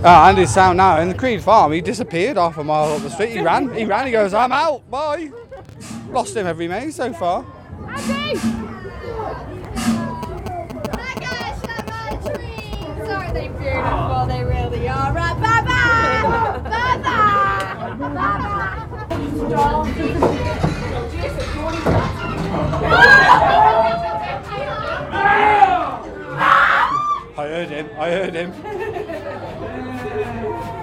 Ah, 0.04 0.28
Andy's 0.28 0.52
sound 0.52 0.78
now 0.78 1.00
in 1.00 1.08
the 1.08 1.14
Creed 1.14 1.42
Farm. 1.42 1.72
He 1.72 1.80
disappeared 1.80 2.36
half 2.36 2.58
a 2.58 2.64
mile 2.64 2.92
up 2.92 3.02
the 3.02 3.10
street. 3.10 3.30
He 3.30 3.40
ran. 3.40 3.72
He 3.74 3.84
ran. 3.84 4.06
He 4.06 4.12
goes, 4.12 4.34
"I'm 4.34 4.52
out. 4.52 4.90
Bye." 4.90 5.30
Lost 6.10 6.36
him 6.36 6.46
every 6.46 6.68
maze 6.68 6.96
so 6.96 7.12
far. 7.12 7.44
Sorry, 13.06 13.32
they 13.32 13.48
beautiful. 13.48 14.26
They 14.26 14.44
really 14.44 14.88
bye 15.14 15.34
bye. 15.40 16.22
bye 16.62 16.98
bye. 17.02 17.52
I 27.34 27.46
heard 27.46 27.68
him. 27.68 27.90
I 27.98 28.10
heard 28.10 28.34
him. 28.34 28.52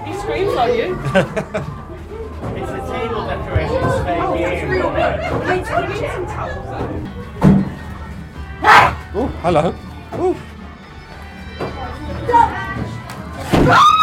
He 0.06 0.12
screams 0.20 0.54
on 0.56 0.76
you. 0.76 1.76
It's 2.42 2.70
a 2.70 2.80
table 2.90 3.26
decoration 3.26 3.82
fake 4.04 4.20
Oh, 9.12 9.26
hello. 9.42 9.74
Ooh. 10.14 10.36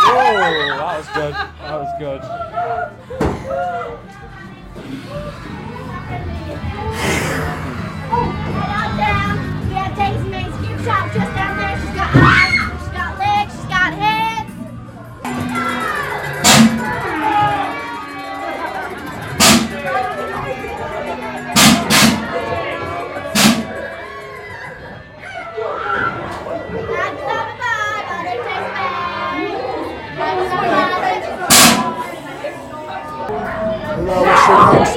Oh, 0.10 0.34
that 0.70 0.98
was 0.98 1.08
good. 1.14 1.34
That 1.34 1.78
was 1.80 1.94
good. 2.00 2.22
Oh, 8.10 8.28
yeah, 9.72 9.88
Daisy 9.96 10.30
makes 10.30 10.54
a 10.54 10.58
cute 10.64 10.82
shot 10.82 11.14
just 11.14 11.34
down 11.36 11.58
there. 11.58 11.76
She's 11.80 11.96
got 11.96 12.47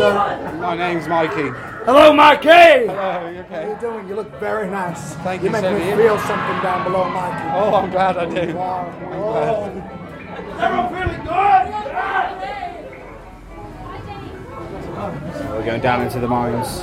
My 0.01 0.75
name's 0.79 1.07
Mikey. 1.07 1.51
Hello, 1.85 2.11
Mikey. 2.15 2.49
Hello, 2.49 3.29
you 3.29 3.41
okay? 3.41 3.45
How 3.45 3.59
are 3.59 3.69
you 3.69 3.77
doing? 3.81 4.09
You 4.09 4.15
look 4.15 4.35
very 4.41 4.67
nice. 4.71 5.15
Thank 5.17 5.43
you. 5.43 5.49
you, 5.49 5.53
make 5.53 5.61
so 5.61 5.79
me 5.79 5.91
you. 5.91 5.97
feel 5.97 6.19
something 6.21 6.63
down 6.63 6.85
below, 6.85 7.11
Mikey. 7.11 7.49
Oh, 7.53 7.75
I'm 7.75 7.91
glad 7.91 8.17
I 8.17 8.25
do. 8.25 8.55
Wow. 8.55 8.91
Oh. 9.13 9.69
glad. 9.69 10.01
Everyone 10.59 10.89
feeling 10.89 11.21
good? 11.21 11.67
We're 15.51 15.67
going 15.67 15.83
down 15.83 16.01
into 16.01 16.19
the 16.19 16.29
mines. 16.29 16.81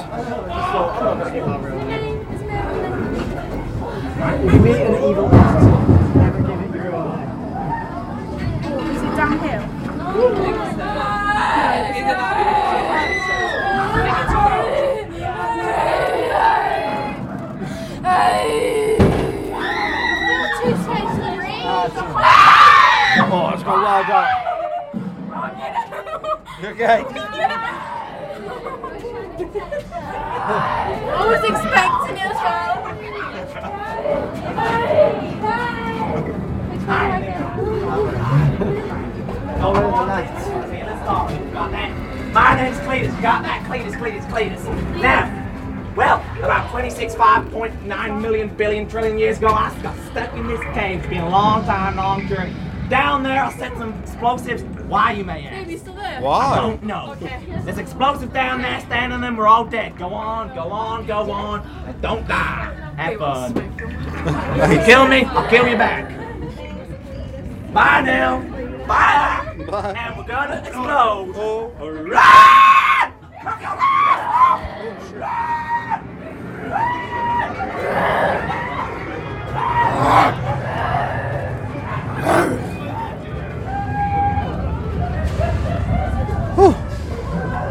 If 4.29 4.53
you 4.53 4.59
meet 4.59 4.75
an 4.75 4.93
evil 5.09 5.25
entity, 5.33 6.19
never 6.19 6.41
give 6.41 6.61
it 6.61 6.75
your 6.75 6.93
all. 6.95 7.17
Is 8.91 9.01
it 9.01 9.15
downhill? 9.17 9.63
Oh, 21.89 23.51
it's 23.53 23.63
gone 23.63 23.81
well 23.81 24.03
done. 24.03 24.27
You 26.61 26.67
okay? 26.69 27.03
I 30.39 31.25
was 31.27 31.43
expecting 31.43 32.17
it 32.17 32.23
as 32.23 32.39
well. 32.43 32.75
My 42.33 42.49
name's 42.55 42.77
Cletus. 42.79 43.15
You 43.15 43.21
got 43.21 43.43
that? 43.43 43.63
Cletus, 43.67 43.95
Cletus, 43.95 44.25
Cletus. 44.29 44.63
Now, 45.01 45.36
well, 45.97 46.17
about 46.37 46.69
26.5.9 46.69 48.21
million 48.21 48.55
billion 48.55 48.87
trillion 48.87 49.17
years 49.17 49.39
ago, 49.39 49.47
I 49.47 49.75
got 49.81 49.97
stuck 50.11 50.31
in 50.35 50.45
this 50.47 50.61
cave. 50.75 50.99
It's 50.99 51.07
been 51.07 51.23
a 51.23 51.29
long 51.29 51.65
time, 51.65 51.95
long 51.95 52.27
journey. 52.27 52.53
Down 52.87 53.23
there, 53.23 53.43
I 53.43 53.51
set 53.53 53.75
some 53.77 53.93
explosives. 54.03 54.61
Why, 54.87 55.13
you 55.13 55.25
may 55.25 55.47
ask? 55.47 55.69
you 55.69 55.77
still 55.79 55.95
there? 55.95 56.21
Why? 56.21 56.45
I 56.45 56.55
don't 56.57 56.83
know. 56.83 57.15
There's 57.15 57.79
explosives 57.79 58.31
down 58.31 58.61
there, 58.61 58.79
standing 58.81 59.21
them, 59.21 59.37
we're 59.37 59.47
all 59.47 59.65
dead. 59.65 59.97
Go 59.97 60.13
on, 60.13 60.53
go 60.53 60.69
on, 60.69 61.07
go 61.07 61.31
on, 61.31 61.99
don't 61.99 62.27
die. 62.27 62.73
Have 62.95 63.17
fun. 63.17 63.57
if 64.61 64.71
you 64.71 64.85
kill 64.85 65.07
me, 65.07 65.23
I'll 65.23 65.49
kill 65.49 65.67
you 65.67 65.77
back. 65.77 66.15
Bye 67.73 68.01
now. 68.01 68.39
Bye. 68.87 69.65
Bye. 69.67 69.93
And 69.97 70.17
we're 70.17 70.27
gonna 70.27 70.57
explode. 70.59 71.33
Oh, 71.35 71.73
oh. 71.79 71.89
Run! 71.89 73.83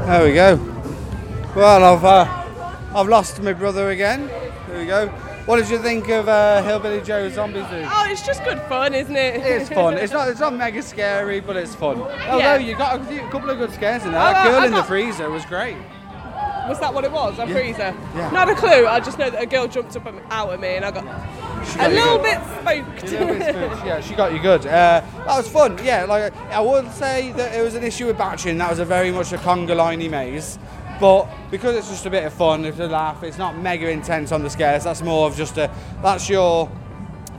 There 0.07 0.25
we 0.25 0.35
go. 0.35 0.55
Well, 1.57 1.85
I've 1.85 2.05
uh, 2.05 2.95
I've 2.95 3.09
lost 3.09 3.43
my 3.43 3.53
brother 3.53 3.91
again. 3.91 4.29
There 4.69 4.79
we 4.79 4.87
go. 4.87 5.09
What 5.47 5.57
did 5.57 5.69
you 5.69 5.79
think 5.79 6.09
of 6.09 6.29
uh, 6.29 6.63
Hillbilly 6.63 7.01
Joe's 7.03 7.35
Zombie 7.35 7.61
Zoo? 7.71 7.83
Oh, 7.89 8.07
it's 8.09 8.25
just 8.25 8.45
good 8.45 8.61
fun, 8.63 8.95
isn't 8.95 9.15
it? 9.17 9.37
It's 9.45 9.69
fun. 9.69 9.95
It's 9.95 10.13
not. 10.13 10.29
It's 10.29 10.39
not 10.41 10.55
mega 10.55 10.83
scary, 10.95 11.41
but 11.41 11.57
it's 11.57 11.75
fun. 11.75 12.01
Although 12.01 12.39
Yeah. 12.39 12.57
you 12.59 12.77
got 12.77 13.01
a, 13.01 13.27
a 13.27 13.31
couple 13.31 13.51
of 13.51 13.59
good 13.59 13.73
scares 13.73 14.05
in 14.05 14.13
there. 14.13 14.21
Oh, 14.21 14.25
That 14.33 14.45
girl 14.47 14.61
I 14.61 14.67
in 14.67 14.73
the 14.73 14.85
freezer 14.85 15.29
was 15.31 15.45
great. 15.45 15.77
Was 16.69 16.79
that 16.81 16.93
what 16.95 17.05
it 17.05 17.13
was? 17.13 17.39
A 17.39 17.47
Yeah. 17.47 17.53
freezer? 17.55 17.95
Yeah. 18.15 18.31
Not 18.31 18.49
a 18.49 18.55
clue. 18.55 18.87
I 18.87 19.01
just 19.01 19.19
know 19.19 19.31
that 19.31 19.43
a 19.43 19.47
girl 19.47 19.67
jumped 19.67 19.97
up 19.97 20.07
out 20.31 20.53
at 20.53 20.61
me 20.61 20.77
and 20.77 20.85
I 20.85 20.91
got 20.93 21.05
a 21.79 21.89
little 21.89 22.19
bit 22.19 22.39
spooked. 22.43 23.13
A 23.13 23.19
little 23.19 23.27
bit 23.39 23.55
spooked, 23.55 23.87
yeah, 23.87 24.01
she 24.01 24.15
got 24.15 24.33
you 24.33 24.41
good. 24.41 24.67
Uh, 24.67 25.01
that 25.01 25.27
was 25.27 25.49
fun. 25.49 25.79
Yeah, 25.85 26.05
like 26.05 26.35
I 26.51 26.61
would 26.61 26.91
say 26.93 27.33
that 27.33 27.55
it 27.55 27.63
was 27.63 27.75
an 27.75 27.85
issue 27.85 28.07
with 28.07 28.19
batching. 28.19 28.59
That 28.59 28.71
was 28.71 28.79
a 28.79 28.85
very 28.85 29.11
much 29.11 29.33
a 29.33 29.37
conga 29.39 29.77
liney 29.77 30.11
maze. 30.11 30.59
But 30.99 31.29
because 31.51 31.77
it's 31.77 31.89
just 31.91 32.07
a 32.07 32.11
bit 32.11 32.25
of 32.25 32.33
fun, 32.33 32.65
it's 32.65 32.79
a 32.79 32.87
laugh. 32.87 33.23
It's 33.23 33.39
not 33.39 33.59
mega 33.59 33.91
intense 33.91 34.33
on 34.33 34.43
the 34.43 34.49
scares. 34.51 34.85
That's 34.85 35.03
more 35.03 35.27
of 35.27 35.37
just 35.37 35.59
a. 35.59 35.71
That's 36.03 36.29
your. 36.29 36.71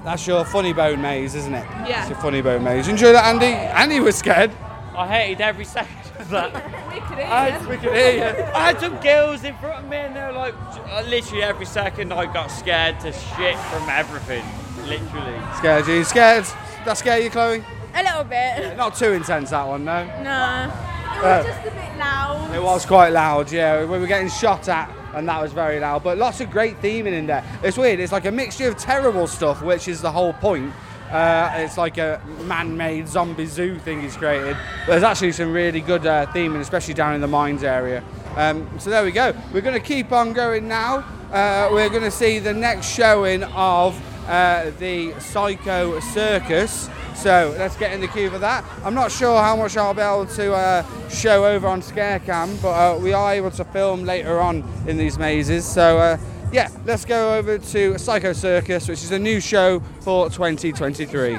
That's 0.04 0.26
your 0.26 0.46
funny 0.46 0.74
bone 0.74 1.02
maze, 1.02 1.36
isn't 1.36 1.54
it? 1.54 1.66
Yeah. 1.88 2.02
It's 2.02 2.10
your 2.12 2.20
funny 2.20 2.42
bone 2.42 2.64
maze. 2.64 2.88
Enjoy 2.88 3.12
that, 3.12 3.26
Andy. 3.26 3.48
Andy 3.48 4.00
was 4.00 4.16
scared. 4.16 4.52
I 4.96 5.08
hated 5.08 5.42
every 5.42 5.66
second 5.66 6.00
of 6.00 6.07
that. 6.30 6.54
we 6.94 7.00
could 7.02 7.18
hear 7.18 7.28
I, 7.28 7.60
you. 7.62 7.70
We 7.70 7.78
could 7.78 7.94
hear 7.94 8.14
you. 8.38 8.44
I 8.54 8.68
had 8.68 8.80
some 8.80 8.98
girls 9.02 9.44
in 9.44 9.56
front 9.58 9.84
of 9.86 9.90
me 9.90 9.98
and 9.98 10.16
they 10.16 10.22
were 10.22 10.32
like, 10.34 10.54
uh, 10.90 11.04
literally 11.08 11.44
every 11.44 11.66
second 11.66 12.12
I 12.14 12.32
got 12.32 12.48
scared 12.48 13.00
to 13.02 13.12
shit 13.12 13.58
from 13.58 13.90
everything. 13.90 14.44
Literally. 14.88 15.40
Scared 15.58 15.88
you? 15.88 16.04
Scared? 16.04 16.46
That 16.86 16.98
scare 16.98 17.20
you, 17.20 17.30
Chloe? 17.30 17.64
A 17.96 18.04
little 18.04 18.24
bit. 18.24 18.78
Not 18.78 18.96
too 18.96 19.12
intense 19.14 19.50
that 19.50 19.68
one, 19.68 19.84
no. 19.86 20.06
No. 20.24 20.72
It 21.18 21.24
Uh, 21.24 21.38
was 21.38 21.46
just 21.48 21.68
a 21.68 21.72
bit 21.72 21.98
loud. 21.98 22.56
It 22.56 22.62
was 22.62 22.86
quite 22.86 23.10
loud, 23.10 23.52
yeah. 23.52 23.80
We 23.84 23.98
were 23.98 24.06
getting 24.08 24.30
shot 24.30 24.70
at, 24.70 24.90
and 25.16 25.28
that 25.28 25.42
was 25.42 25.52
very 25.52 25.80
loud. 25.80 26.04
But 26.04 26.18
lots 26.20 26.40
of 26.42 26.52
great 26.52 26.80
theming 26.82 27.14
in 27.14 27.26
there. 27.26 27.44
It's 27.64 27.78
weird. 27.78 28.00
It's 28.00 28.12
like 28.12 28.26
a 28.26 28.32
mixture 28.32 28.68
of 28.68 28.78
terrible 28.78 29.26
stuff, 29.26 29.62
which 29.64 29.88
is 29.88 30.00
the 30.02 30.12
whole 30.12 30.34
point. 30.34 30.72
Uh, 31.12 31.52
it's 31.56 31.78
like 31.78 31.98
a 31.98 32.22
man-made 32.44 33.08
zombie 33.08 33.46
zoo 33.46 33.80
thing 33.80 34.02
he's 34.02 34.18
created. 34.18 34.58
There's 34.86 35.04
actually 35.04 35.32
some 35.32 35.54
really 35.54 35.82
good 35.82 36.06
uh, 36.06 36.26
theming, 36.28 36.60
especially 36.60 36.94
down 36.94 37.16
in 37.16 37.22
the 37.22 37.28
mines 37.28 37.64
area. 37.64 38.04
Um, 38.36 38.70
so 38.80 38.90
there 38.90 39.04
we 39.04 39.12
go. 39.12 39.34
We're 39.54 39.62
going 39.62 39.80
to 39.80 39.86
keep 39.86 40.12
on 40.12 40.34
going 40.34 40.68
now. 40.68 41.06
Uh, 41.32 41.70
we're 41.72 41.90
going 41.90 42.04
to 42.04 42.12
see 42.12 42.40
the 42.40 42.54
next 42.54 42.94
showing 42.94 43.44
of 43.44 44.00
uh, 44.28 44.72
the 44.80 45.18
Psycho 45.20 46.00
Circus. 46.00 46.90
So 47.16 47.56
let's 47.58 47.76
get 47.78 47.94
in 47.94 48.02
the 48.02 48.08
queue 48.08 48.30
for 48.30 48.38
that. 48.40 48.64
I'm 48.84 48.94
not 48.94 49.12
sure 49.12 49.42
how 49.42 49.56
much 49.56 49.76
I'll 49.76 49.94
be 49.94 50.02
able 50.02 50.28
to 50.28 50.54
uh, 50.54 51.10
show 51.10 51.46
over 51.46 51.68
on 51.68 51.82
Scarecam, 51.82 52.62
but 52.62 52.70
uh, 52.70 53.00
we 53.00 53.12
are 53.12 53.34
able 53.34 53.50
to 53.52 53.66
film 53.66 54.04
later 54.04 54.40
on 54.40 54.64
in 54.88 54.98
these 54.98 55.18
mazes. 55.18 55.66
So 55.66 55.98
uh, 55.98 56.18
yeah, 56.52 56.70
let's 56.86 57.06
go 57.06 57.38
over 57.38 57.58
to 57.58 57.98
Psycho 57.98 58.34
Circus, 58.34 58.88
which 58.88 59.04
is 59.04 59.12
a 59.12 59.20
new 59.20 59.40
show 59.42 59.80
for 60.02 60.30
2023. 60.30 61.38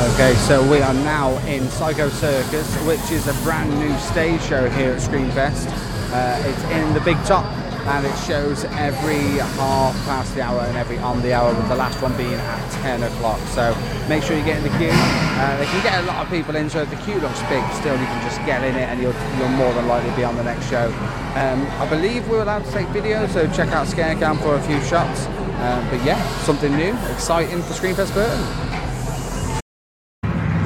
Okay, 0.00 0.34
so 0.34 0.68
we 0.70 0.80
are 0.80 0.94
now 0.94 1.36
in 1.46 1.68
Psycho 1.70 2.08
Circus, 2.08 2.74
which 2.84 3.10
is 3.10 3.26
a 3.26 3.32
brand 3.44 3.70
new 3.78 3.96
stage 3.98 4.40
show 4.42 4.68
here 4.70 4.92
at 4.92 5.00
Screamfest. 5.00 5.66
Uh, 6.12 6.48
it's 6.48 6.62
in 6.64 6.94
the 6.94 7.00
Big 7.00 7.16
Top, 7.24 7.44
and 7.86 8.06
it 8.06 8.16
shows 8.18 8.64
every 8.76 9.38
half 9.58 9.94
past 10.04 10.34
the 10.34 10.42
hour 10.42 10.60
and 10.60 10.76
every 10.76 10.98
on 10.98 11.22
the 11.22 11.32
hour, 11.32 11.54
with 11.54 11.68
the 11.68 11.74
last 11.74 12.00
one 12.02 12.16
being 12.16 12.34
at 12.34 12.70
10 12.82 13.02
o'clock. 13.02 13.40
So 13.48 13.76
make 14.08 14.22
sure 14.22 14.36
you 14.36 14.44
get 14.44 14.58
in 14.58 14.64
the 14.64 14.76
queue. 14.78 14.90
Uh, 14.92 15.56
they 15.56 15.66
can 15.66 15.82
get 15.82 16.02
a 16.02 16.06
lot 16.06 16.24
of 16.24 16.30
people 16.30 16.56
in, 16.56 16.68
so 16.68 16.82
if 16.82 16.90
the 16.90 16.96
queue 16.96 17.20
looks 17.20 17.40
big, 17.48 17.64
still 17.72 17.98
you 17.98 18.06
can 18.06 18.22
just 18.22 18.38
get 18.44 18.62
in 18.64 18.74
it, 18.74 18.88
and 18.88 19.00
you'll, 19.00 19.14
you'll 19.38 19.48
more 19.56 19.72
than 19.74 19.86
likely 19.88 20.14
be 20.16 20.24
on 20.24 20.36
the 20.36 20.44
next 20.44 20.68
show. 20.68 20.88
Um, 21.36 21.66
I 21.80 21.86
believe 21.88 22.28
we're 22.28 22.42
allowed 22.42 22.64
to 22.64 22.72
take 22.72 22.88
videos, 22.88 23.30
so 23.30 23.46
check 23.52 23.68
out 23.68 23.86
Scarecam 23.86 24.40
for 24.42 24.56
a 24.56 24.62
few 24.62 24.80
shots. 24.82 25.26
Um, 25.58 25.88
but 25.90 26.04
yeah, 26.04 26.20
something 26.42 26.74
new, 26.76 26.94
exciting 27.12 27.62
for 27.62 27.74
Screamfest 27.74 28.14
Burton. 28.14 28.68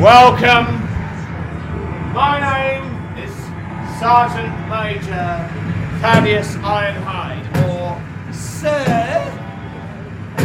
Welcome. 0.00 0.82
My 2.12 2.40
name 2.40 3.16
is 3.16 3.32
Sergeant 3.98 4.52
Major 4.68 5.71
Thaddeus 6.02 6.56
Ironhide, 6.56 7.46
or 7.68 8.32
Sir, 8.32 8.74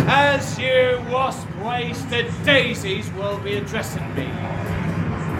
as 0.08 0.60
you 0.60 1.04
wasp-waisted 1.12 2.32
daisies 2.46 3.10
will 3.14 3.40
be 3.40 3.56
addressing 3.56 4.08
me. 4.14 4.26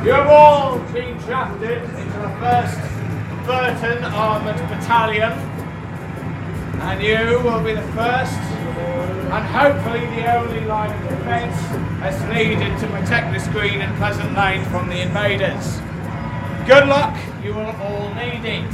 You 0.04 0.14
have 0.14 0.26
all 0.26 0.80
been 0.92 1.16
drafted 1.18 1.84
into 1.84 2.20
the 2.20 2.34
1st 2.42 3.46
Burton 3.46 4.04
Armoured 4.06 4.58
Battalion, 4.70 5.34
and 6.82 7.04
you 7.04 7.40
will 7.44 7.64
be 7.64 7.74
the 7.74 7.88
first 7.94 8.34
and 8.34 9.46
hopefully 9.46 10.00
the 10.16 10.36
only 10.36 10.66
line 10.66 10.90
of 11.00 11.10
defence 11.10 11.56
that's 12.00 12.24
needed 12.34 12.76
to 12.80 12.88
protect 12.88 13.32
this 13.34 13.48
green 13.50 13.82
and 13.82 13.96
pleasant 13.98 14.34
lane 14.36 14.66
from 14.72 14.90
the 14.90 15.00
invaders. 15.00 15.78
Good 16.66 16.88
luck, 16.88 17.16
you 17.44 17.54
will 17.54 17.76
all 17.82 18.12
need 18.16 18.44
it. 18.44 18.74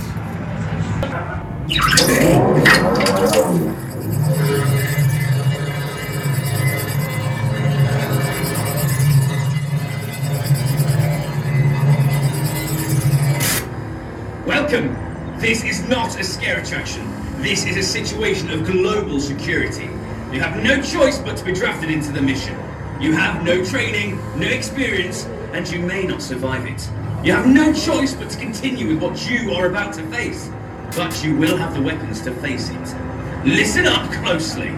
Welcome. 14.45 14.95
This 15.39 15.63
is 15.63 15.87
not 15.87 16.19
a 16.19 16.23
scare 16.23 16.59
attraction. 16.59 17.09
This 17.41 17.65
is 17.65 17.77
a 17.77 17.83
situation 17.83 18.49
of 18.49 18.65
global 18.65 19.19
security. 19.19 19.85
You 20.31 20.39
have 20.39 20.63
no 20.63 20.81
choice 20.81 21.17
but 21.19 21.37
to 21.37 21.45
be 21.45 21.53
drafted 21.53 21.89
into 21.89 22.11
the 22.11 22.21
mission. 22.21 22.55
You 22.99 23.13
have 23.13 23.43
no 23.43 23.63
training, 23.63 24.17
no 24.39 24.47
experience, 24.47 25.25
and 25.53 25.69
you 25.69 25.79
may 25.79 26.03
not 26.03 26.21
survive 26.21 26.65
it. 26.65 26.89
You 27.25 27.33
have 27.33 27.47
no 27.47 27.73
choice 27.73 28.13
but 28.13 28.29
to 28.29 28.37
continue 28.37 28.87
with 28.87 29.01
what 29.01 29.29
you 29.29 29.53
are 29.53 29.67
about 29.67 29.93
to 29.95 30.03
face. 30.07 30.49
But 30.95 31.23
you 31.23 31.35
will 31.35 31.57
have 31.57 31.73
the 31.73 31.81
weapons 31.81 32.21
to 32.21 32.31
face 32.35 32.69
it. 32.69 32.95
Listen 33.43 33.87
up 33.87 34.11
closely. 34.11 34.69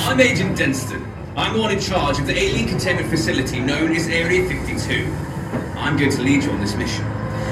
I'm 0.00 0.18
Agent 0.18 0.56
Denston. 0.56 1.06
I'm 1.36 1.52
the 1.52 1.60
one 1.60 1.70
in 1.70 1.78
charge 1.78 2.18
of 2.18 2.26
the 2.26 2.34
alien 2.34 2.68
containment 2.68 3.10
facility 3.10 3.60
known 3.60 3.94
as 3.94 4.08
Area 4.08 4.48
52. 4.48 5.04
I'm 5.76 5.98
going 5.98 6.10
to 6.10 6.22
lead 6.22 6.44
you 6.44 6.50
on 6.52 6.60
this 6.60 6.74
mission. 6.74 7.04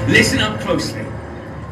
Listen 0.07 0.39
up 0.39 0.59
closely. 0.61 1.05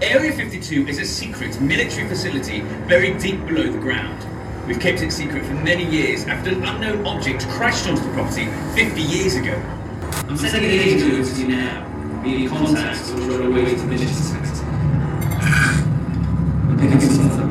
Area 0.04 0.32
52 0.32 0.88
is 0.88 1.00
a 1.00 1.06
secret 1.06 1.60
military 1.62 2.08
facility 2.08 2.62
buried 2.88 3.18
deep 3.20 3.44
below 3.48 3.72
the 3.72 3.80
ground. 3.80 4.24
We've 4.68 4.80
kept 4.80 5.02
it 5.02 5.12
secret 5.12 5.44
for 5.48 5.56
many 5.56 5.84
years 5.84 6.26
after 6.26 6.52
an 6.52 6.64
unknown 6.64 7.08
object 7.08 7.48
crashed 7.50 7.88
onto 7.88 8.04
the 8.04 8.14
property 8.14 8.46
50 8.76 9.02
years 9.02 9.36
ago. 9.36 9.56
I'm 10.28 10.38
sending 10.38 10.70
an 10.70 10.80
agent 10.80 11.26
to 11.26 11.42
you 11.42 11.48
now. 11.48 12.22
Be 12.22 12.44
in 12.44 12.50
contact 12.50 13.10
or 13.14 13.20
you're 13.22 13.48
away 13.48 13.74
to 13.74 13.84
mission 13.86 14.39
Thank 16.90 17.44
you. 17.44 17.49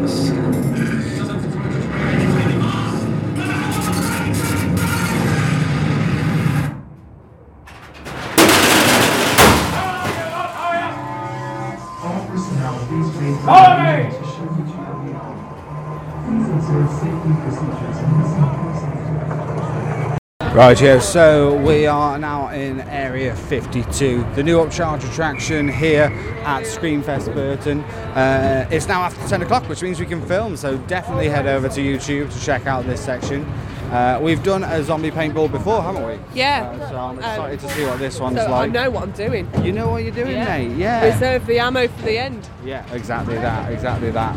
Right, 20.59 20.81
yeah, 20.81 20.99
so 20.99 21.55
we 21.57 21.87
are 21.87 22.19
now 22.19 22.49
in 22.49 22.81
Area 22.81 23.37
52, 23.37 24.27
the 24.35 24.43
new 24.43 24.59
upcharge 24.59 25.09
attraction 25.09 25.69
here 25.69 26.07
at 26.45 26.65
Screamfest 26.65 27.33
Burton. 27.33 27.83
Uh, 27.85 28.67
it's 28.69 28.89
now 28.89 29.03
after 29.03 29.25
10 29.29 29.43
o'clock, 29.43 29.69
which 29.69 29.85
means 29.85 30.01
we 30.01 30.07
can 30.07 30.21
film, 30.27 30.57
so 30.57 30.77
definitely 30.89 31.29
head 31.29 31.47
over 31.47 31.69
to 31.69 31.81
YouTube 31.81 32.33
to 32.37 32.45
check 32.45 32.67
out 32.67 32.85
this 32.87 33.01
section. 33.01 33.45
Uh, 33.93 34.19
we've 34.21 34.43
done 34.43 34.65
a 34.65 34.83
zombie 34.83 35.13
paintball 35.13 35.49
before, 35.53 35.81
haven't 35.81 36.05
we? 36.05 36.19
Yeah. 36.35 36.69
Uh, 36.69 36.91
so 36.91 36.97
I'm 36.97 37.11
Um, 37.11 37.19
excited 37.19 37.61
to 37.61 37.69
see 37.69 37.85
what 37.87 38.01
this 38.01 38.19
one's 38.19 38.41
so 38.41 38.53
I 38.53 38.67
know 38.67 38.91
what 38.91 39.05
I'm 39.05 39.13
doing. 39.13 39.49
You 39.63 39.71
know 39.71 39.89
what 39.91 40.03
you're 40.03 40.11
doing, 40.11 40.33
Yeah. 40.33 40.45
mate? 40.45 40.77
Yeah. 40.77 41.05
Reserve 41.05 41.47
the 41.47 41.61
ammo 41.61 41.87
for 41.87 42.03
the 42.03 42.19
end. 42.19 42.49
Yeah, 42.65 42.83
exactly 42.93 43.37
that, 43.37 43.71
exactly 43.71 44.11
that. 44.11 44.37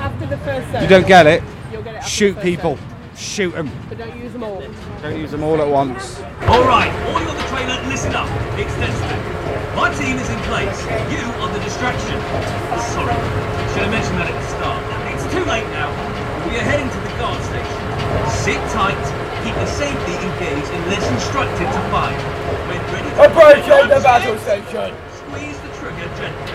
After 0.00 0.26
the 0.26 0.36
first. 0.36 0.82
You 0.82 0.86
don't 0.86 1.06
get 1.06 1.26
it? 1.26 1.42
You'll 1.72 1.80
get 1.82 1.94
it 1.94 2.04
Shoot 2.04 2.38
people. 2.42 2.76
Shoot 3.16 3.54
them. 3.54 3.70
But 3.88 3.98
don't 3.98 4.16
use 4.18 4.32
them 4.32 4.42
all. 4.42 4.62
Don't 5.02 5.18
use 5.18 5.30
them 5.30 5.42
all 5.42 5.60
at 5.60 5.68
once. 5.68 6.20
All 6.48 6.64
right, 6.64 6.90
all 7.08 7.20
you 7.20 7.28
on 7.28 7.36
the 7.36 7.48
trailer, 7.52 7.76
listen 7.88 8.14
up. 8.16 8.28
It's 8.58 8.72
Dexter. 8.80 9.18
My 9.76 9.92
team 9.94 10.16
is 10.16 10.28
in 10.28 10.40
place. 10.48 10.80
You 11.12 11.20
are 11.40 11.52
the 11.52 11.60
distraction. 11.60 12.16
Sorry, 12.92 13.16
should 13.72 13.84
have 13.84 13.92
mentioned 13.92 14.16
that 14.20 14.32
at 14.32 14.36
the 14.36 14.48
start. 14.56 14.80
It's 15.12 15.26
too 15.28 15.44
late 15.44 15.68
now. 15.76 15.92
We 16.48 16.56
are 16.56 16.64
heading 16.64 16.88
to 16.88 17.00
the 17.04 17.12
guard 17.20 17.40
station. 17.44 17.80
Sit 18.32 18.60
tight. 18.72 19.00
Keep 19.44 19.54
the 19.54 19.66
safety 19.66 20.14
engaged 20.16 20.70
unless 20.72 21.04
instructed 21.12 21.68
to 21.68 21.80
fire. 21.92 22.16
When 22.68 22.80
ready 22.92 23.08
to 23.12 23.28
Approaching 23.28 23.88
the 23.92 24.00
battle 24.00 24.38
station. 24.40 24.94
Squeeze 25.12 25.58
the 25.60 25.70
trigger 25.80 26.08
gently. 26.16 26.52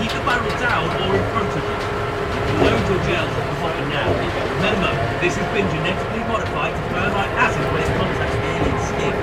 Keep 0.00 0.12
the 0.12 0.24
barrel 0.28 0.52
down 0.60 0.84
or 1.04 1.16
in 1.16 1.24
front 1.32 1.48
of 1.48 1.64
you. 1.64 2.03
Gels 3.04 3.28
at 3.36 3.44
the 3.52 3.60
bottom 3.60 3.88
now. 3.90 4.08
Remember, 4.56 4.88
this 5.20 5.36
has 5.36 5.48
been 5.52 5.68
genetically 5.76 6.24
modified 6.24 6.72
to 6.72 6.94
like 7.12 7.28
acid 7.36 7.66
when 7.74 7.82
it 7.84 7.92
contacts 8.00 8.32
alien 8.32 8.78
skin. 8.80 9.14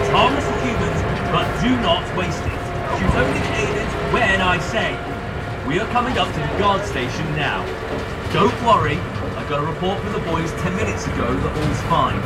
It's 0.00 0.10
harmless 0.14 0.46
to 0.48 0.56
humans, 0.64 0.98
but 1.28 1.44
do 1.60 1.76
not 1.84 2.06
waste 2.16 2.40
it. 2.40 2.60
Shoot 2.96 3.12
only 3.20 3.36
the 3.36 3.54
aliens 3.68 3.94
when 4.14 4.40
I 4.40 4.56
say. 4.72 4.96
We 5.68 5.78
are 5.78 5.88
coming 5.92 6.16
up 6.16 6.32
to 6.32 6.40
the 6.40 6.58
guard 6.58 6.84
station 6.86 7.26
now. 7.36 7.66
Don't 8.32 8.54
worry, 8.64 8.96
I 9.36 9.44
got 9.50 9.62
a 9.62 9.66
report 9.66 10.00
from 10.00 10.12
the 10.12 10.24
boys 10.30 10.50
10 10.62 10.76
minutes 10.76 11.06
ago 11.06 11.34
that 11.34 11.52
all's 11.52 11.82
fine. 11.92 12.22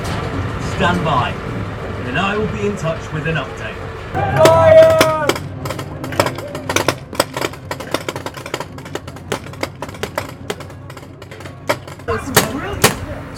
Stand 0.77 1.03
by, 1.05 1.31
and 2.07 2.19
I 2.19 2.37
will 2.37 2.53
be 2.53 2.67
in 2.67 2.77
touch 2.77 3.03
with 3.12 3.27
an 3.27 3.37
update. 3.37 5.12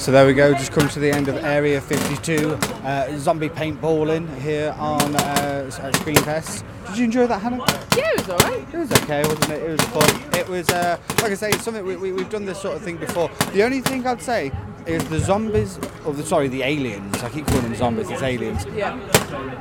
So 0.05 0.13
there 0.13 0.27
we 0.27 0.35
go, 0.35 0.53
just 0.53 0.71
come 0.71 0.87
to 0.87 1.01
the 1.01 1.11
end 1.11 1.29
of 1.29 1.37
Area 1.37 1.81
52, 1.81 2.59
uh, 2.85 3.17
zombie 3.17 3.49
paintballing 3.49 4.39
here 4.39 4.77
on 4.79 5.17
uh, 5.17 5.71
Screamfest. 5.71 6.63
Did 6.89 6.99
you 6.99 7.05
enjoy 7.07 7.27
that, 7.27 7.41
Hannah? 7.41 7.65
Yeah, 7.97 8.11
it 8.11 8.19
was 8.19 8.29
alright. 8.29 8.75
It 8.75 8.77
was 8.77 8.93
okay, 8.93 9.23
wasn't 9.23 9.49
it? 9.49 9.63
It 9.63 9.71
was 9.71 9.81
fun. 9.81 10.35
It 10.39 10.47
was, 10.47 10.69
uh, 10.69 10.99
like 11.23 11.33
I 11.33 11.35
say, 11.35 11.49
it's 11.49 11.63
something 11.63 11.87
we, 11.87 11.97
we, 11.97 12.13
we've 12.13 12.29
done 12.29 12.45
this 12.45 12.61
sort 12.61 12.77
of 12.77 12.83
thing 12.83 12.99
before. 12.99 13.31
The 13.55 13.63
only 13.63 13.81
thing 13.81 14.07
I'd 14.07 14.21
say 14.21 14.53
is 14.85 15.03
the 15.09 15.19
zombies, 15.19 15.81
or 16.05 16.13
the, 16.13 16.23
sorry, 16.23 16.49
the 16.49 16.65
aliens. 16.65 17.23
I 17.23 17.31
keep 17.31 17.47
calling 17.47 17.63
them 17.63 17.75
zombies, 17.75 18.11
it's 18.11 18.21
aliens. 18.21 18.67
Yeah. 18.75 19.01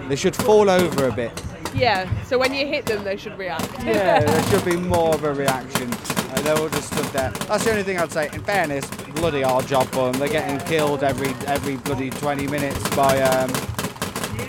They 0.10 0.18
should 0.18 0.36
fall 0.36 0.70
over 0.70 1.08
a 1.08 1.12
bit. 1.14 1.42
Yeah. 1.74 2.10
So 2.26 2.38
when 2.38 2.54
you 2.54 2.68
hit 2.68 2.86
them, 2.86 3.06
they 3.06 3.16
should 3.16 3.38
react. 3.38 3.82
Yeah, 3.86 4.20
there 4.20 4.44
should 4.50 4.66
be 4.66 4.76
more 4.76 5.16
of 5.16 5.24
a 5.24 5.34
reaction. 5.34 5.90
Uh, 5.94 6.42
they're 6.42 6.58
all 6.58 6.68
just 6.68 6.94
stood 6.94 7.06
there. 7.14 7.32
That's 7.48 7.64
the 7.64 7.72
only 7.72 7.84
thing 7.84 7.98
I'd 7.98 8.12
say. 8.12 8.30
In 8.34 8.44
fairness, 8.44 8.90
bloody 9.24 9.42
hard 9.42 9.66
job 9.66 9.88
for 9.88 10.12
them. 10.12 10.20
They're 10.20 10.28
getting 10.28 10.60
killed 10.68 11.02
every 11.02 11.30
every 11.48 11.78
bloody 11.78 12.10
20 12.10 12.46
minutes 12.48 12.78
by 12.94 13.22
um, 13.22 13.50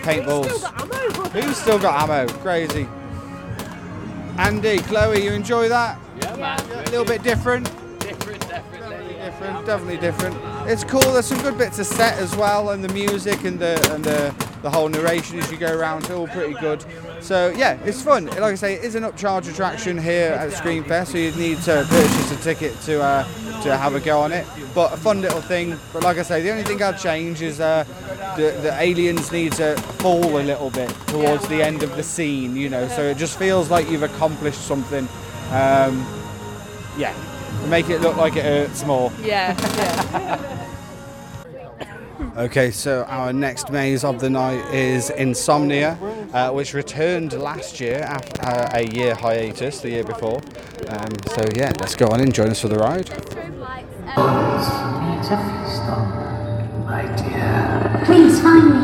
paintballs. 0.02 0.68
Who's 1.30 1.56
still 1.56 1.78
got 1.78 2.02
ammo? 2.02 2.26
Crazy. 2.38 2.88
Andy, 4.36 4.78
Chloe, 4.78 5.22
you 5.22 5.30
enjoy 5.30 5.68
that? 5.68 5.96
Yeah, 6.20 6.34
man. 6.34 6.58
A 6.72 6.90
little 6.90 7.04
bit 7.04 7.22
different. 7.22 7.66
Different, 8.00 8.40
definitely. 8.48 9.14
Different, 9.14 9.64
definitely 9.64 9.98
different. 9.98 10.36
It's 10.68 10.82
cool. 10.82 11.02
There's 11.02 11.26
some 11.26 11.40
good 11.40 11.56
bits 11.56 11.78
of 11.78 11.86
set 11.86 12.18
as 12.18 12.34
well, 12.34 12.70
and 12.70 12.82
the 12.82 12.92
music 12.92 13.44
and 13.44 13.60
the 13.60 13.74
and 13.94 14.04
the, 14.04 14.34
the 14.64 14.70
whole 14.70 14.88
narration 14.88 15.38
as 15.38 15.52
you 15.52 15.58
go 15.58 15.76
around. 15.76 16.10
All 16.10 16.26
pretty 16.26 16.54
good. 16.54 16.82
So 17.20 17.52
yeah, 17.54 17.78
it's 17.84 18.00
fun. 18.00 18.24
Like 18.24 18.42
I 18.42 18.54
say, 18.54 18.74
it 18.74 18.84
is 18.84 18.94
an 18.94 19.02
upcharge 19.02 19.48
attraction 19.48 19.98
here 19.98 20.32
at 20.32 20.52
Screamfest, 20.52 21.08
so 21.08 21.18
you'd 21.18 21.36
need 21.36 21.58
to 21.62 21.86
purchase 21.86 22.32
a 22.32 22.36
ticket 22.42 22.80
to 22.82 23.02
uh, 23.02 23.24
to 23.62 23.76
have 23.76 23.94
a 23.94 24.00
go 24.00 24.20
on 24.20 24.32
it. 24.32 24.46
But 24.74 24.94
a 24.94 24.96
fun 24.96 25.20
little 25.20 25.42
thing. 25.42 25.78
But 25.92 26.02
like 26.02 26.16
I 26.16 26.22
say, 26.22 26.40
the 26.40 26.50
only 26.50 26.64
thing 26.64 26.82
I'd 26.82 26.98
change 26.98 27.42
is 27.42 27.60
uh, 27.60 27.84
the 28.38 28.58
the 28.62 28.74
aliens 28.80 29.30
need 29.30 29.52
to 29.52 29.76
fall 30.00 30.38
a 30.38 30.42
little 30.42 30.70
bit 30.70 30.88
towards 31.08 31.46
the 31.48 31.62
end 31.62 31.82
of 31.82 31.94
the 31.94 32.02
scene. 32.02 32.56
You 32.56 32.70
know, 32.70 32.88
so 32.88 33.02
it 33.02 33.18
just 33.18 33.38
feels 33.38 33.70
like 33.70 33.90
you've 33.90 34.02
accomplished 34.02 34.62
something. 34.62 35.06
Um, 35.50 36.06
yeah, 36.96 37.14
make 37.68 37.90
it 37.90 38.00
look 38.00 38.16
like 38.16 38.36
it 38.36 38.44
hurts 38.44 38.82
more. 38.86 39.12
Yeah. 39.22 39.54
Yeah. 39.76 40.60
Okay, 42.36 42.72
so 42.72 43.04
our 43.04 43.32
next 43.32 43.70
maze 43.70 44.02
of 44.02 44.18
the 44.18 44.28
night 44.28 44.74
is 44.74 45.08
Insomnia, 45.10 45.96
uh, 46.32 46.50
which 46.50 46.74
returned 46.74 47.32
last 47.32 47.78
year 47.78 48.00
after 48.00 48.42
uh, 48.42 48.70
a 48.72 48.82
year 48.88 49.14
hiatus 49.14 49.80
the 49.80 49.90
year 49.90 50.02
before. 50.02 50.42
Um, 50.88 51.12
so 51.28 51.48
yeah, 51.54 51.72
let's 51.78 51.94
go 51.94 52.08
on 52.08 52.20
and 52.20 52.34
join 52.34 52.48
us 52.50 52.60
for 52.60 52.66
the 52.66 52.76
ride. 52.76 53.06
Please 58.04 58.40
find 58.42 58.68
me. 58.68 58.82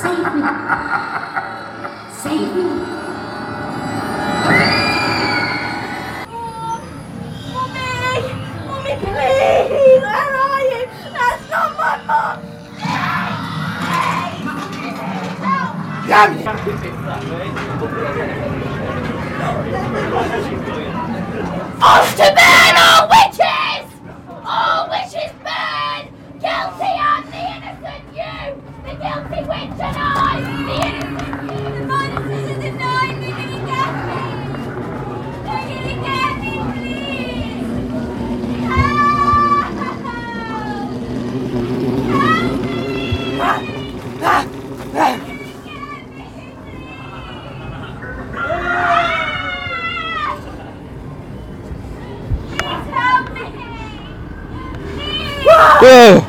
Save 0.00 0.34
me. 0.34 0.42
Save 2.22 2.56
me. 2.56 2.85
Off 16.16 16.32
to 22.16 22.32
burn 22.32 22.76
all 22.80 23.04
witches! 23.12 23.84
All 24.42 24.88
witches 24.88 25.32
burn! 25.44 26.08
Guilty 26.40 26.92
and 26.96 27.26
the 27.28 27.42
innocent 27.52 28.04
you! 28.14 28.36
The 28.82 28.94
guilty 28.96 29.42
witch 29.46 29.78
and 29.78 29.96
I! 29.98 30.85
Whoa! 55.86 56.25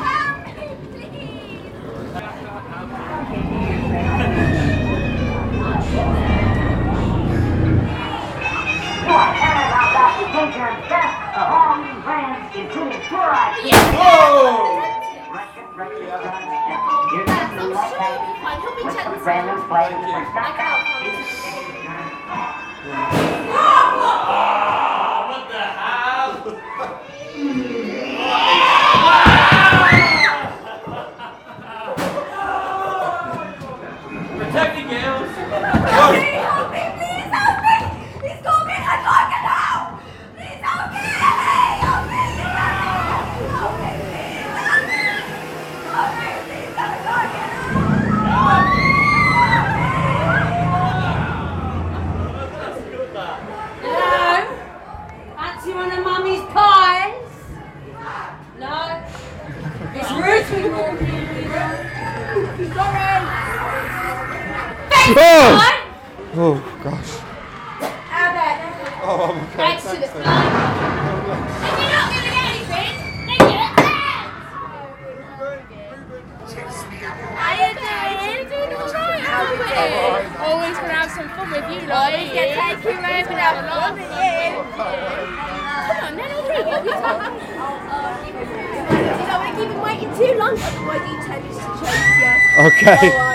okay. 92.88 93.28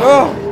Oh! 0.00 0.34
Ờ. 0.34 0.47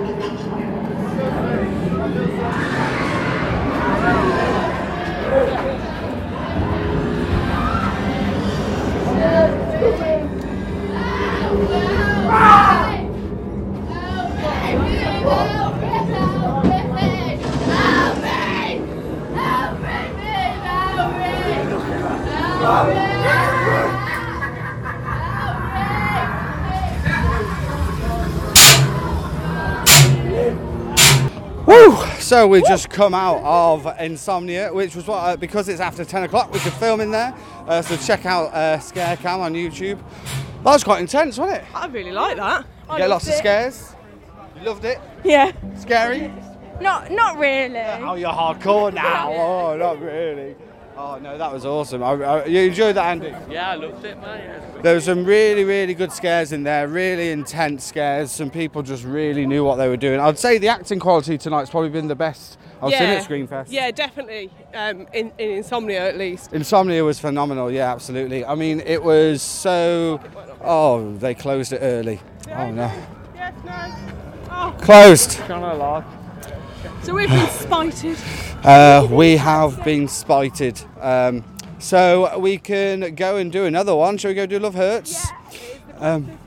So 32.37 32.47
we 32.47 32.61
just 32.61 32.91
come 32.91 33.15
out 33.15 33.41
of 33.43 33.99
Insomnia, 33.99 34.71
which 34.71 34.95
was 34.95 35.07
what 35.07 35.17
uh, 35.17 35.37
because 35.39 35.71
it's 35.71 35.81
after 35.81 36.05
10 36.05 36.25
o'clock, 36.25 36.53
we 36.53 36.59
could 36.59 36.75
film 36.75 37.01
in 37.01 37.11
there. 37.11 37.35
Uh, 37.67 37.81
so 37.81 37.97
check 37.97 38.27
out 38.27 38.53
uh, 38.53 38.79
Scare 38.79 39.17
Cam 39.17 39.41
on 39.41 39.55
YouTube. 39.55 39.99
That 40.63 40.65
was 40.65 40.85
quite 40.85 41.01
intense, 41.01 41.39
wasn't 41.39 41.63
it? 41.63 41.65
I 41.75 41.87
really 41.87 42.13
like 42.13 42.37
that. 42.37 42.67
You 42.91 42.99
get 42.99 43.09
lots 43.09 43.27
of 43.27 43.37
scares. 43.37 43.95
You 44.55 44.67
loved 44.67 44.85
it. 44.85 45.01
Yeah. 45.25 45.53
Scary. 45.79 46.31
Not 46.79 47.11
not 47.11 47.39
really. 47.39 47.79
Oh, 47.79 48.17
you're 48.17 48.29
hardcore 48.29 48.93
now. 48.93 49.33
Oh, 49.33 49.75
not 49.79 49.99
really. 49.99 50.57
Oh 50.95 51.19
no, 51.19 51.39
that 51.39 51.51
was 51.51 51.65
awesome. 51.65 52.03
I, 52.03 52.13
I, 52.13 52.45
you 52.45 52.61
enjoyed 52.61 52.97
that, 52.97 53.07
Andy? 53.07 53.35
Yeah, 53.51 53.71
I 53.71 53.75
loved 53.77 54.05
it, 54.05 54.21
man. 54.21 54.63
Yeah. 54.87 54.93
There 54.93 54.95
were 54.95 55.01
some 55.01 55.25
really, 55.25 55.65
really 55.65 55.95
good 55.95 56.13
scares 56.13 56.53
in 56.53 56.63
there, 56.63 56.87
really 56.87 57.31
intense 57.31 57.85
scares. 57.85 58.31
Some 58.31 58.51
people 58.51 58.83
just 58.83 59.03
really 59.05 59.45
knew 59.45 59.65
what 59.65 59.77
they 59.77 59.89
were 59.89 59.97
doing. 59.97 60.21
I'd 60.21 60.39
say 60.39 60.59
the 60.59 60.69
acting 60.69 61.01
quality 61.01 61.37
tonight's 61.37 61.71
probably 61.71 61.91
been 61.91 62.07
the 62.07 62.15
best 62.15 62.57
I've 62.81 62.93
seen 62.93 63.03
at 63.03 63.29
Screamfest. 63.29 63.67
Yeah, 63.71 63.91
definitely. 63.91 64.49
Um, 64.75 65.09
in, 65.13 65.33
in 65.39 65.51
Insomnia, 65.51 66.07
at 66.07 66.17
least. 66.17 66.53
Insomnia 66.53 67.03
was 67.05 67.19
phenomenal, 67.19 67.69
yeah, 67.71 67.93
absolutely. 67.93 68.45
I 68.45 68.55
mean, 68.55 68.81
it 68.81 69.03
was 69.03 69.43
so. 69.43 70.21
Oh, 70.63 71.17
they 71.17 71.35
closed 71.35 71.73
it 71.73 71.81
early. 71.83 72.21
Oh 72.49 72.71
no. 72.71 72.93
Yes, 73.35 73.55
no. 73.65 73.95
Oh. 74.51 74.77
Closed. 74.81 75.33
So 77.03 77.15
we've 77.15 77.29
been 77.29 77.49
spited. 77.49 78.19
Uh, 78.63 79.09
we 79.11 79.37
have 79.37 79.83
been 79.85 80.07
spited. 80.07 80.81
Um, 81.01 81.45
so 81.79 82.39
we 82.39 82.59
can 82.59 83.15
go 83.15 83.37
and 83.37 83.53
do 83.53 83.65
another 83.65 83.95
one. 83.95 84.19
Shall 84.19 84.31
we 84.31 84.35
go 84.35 84.47
do 84.47 84.59
Love 84.59 84.75
Hurts? 84.75 85.27
Um, 85.99 86.39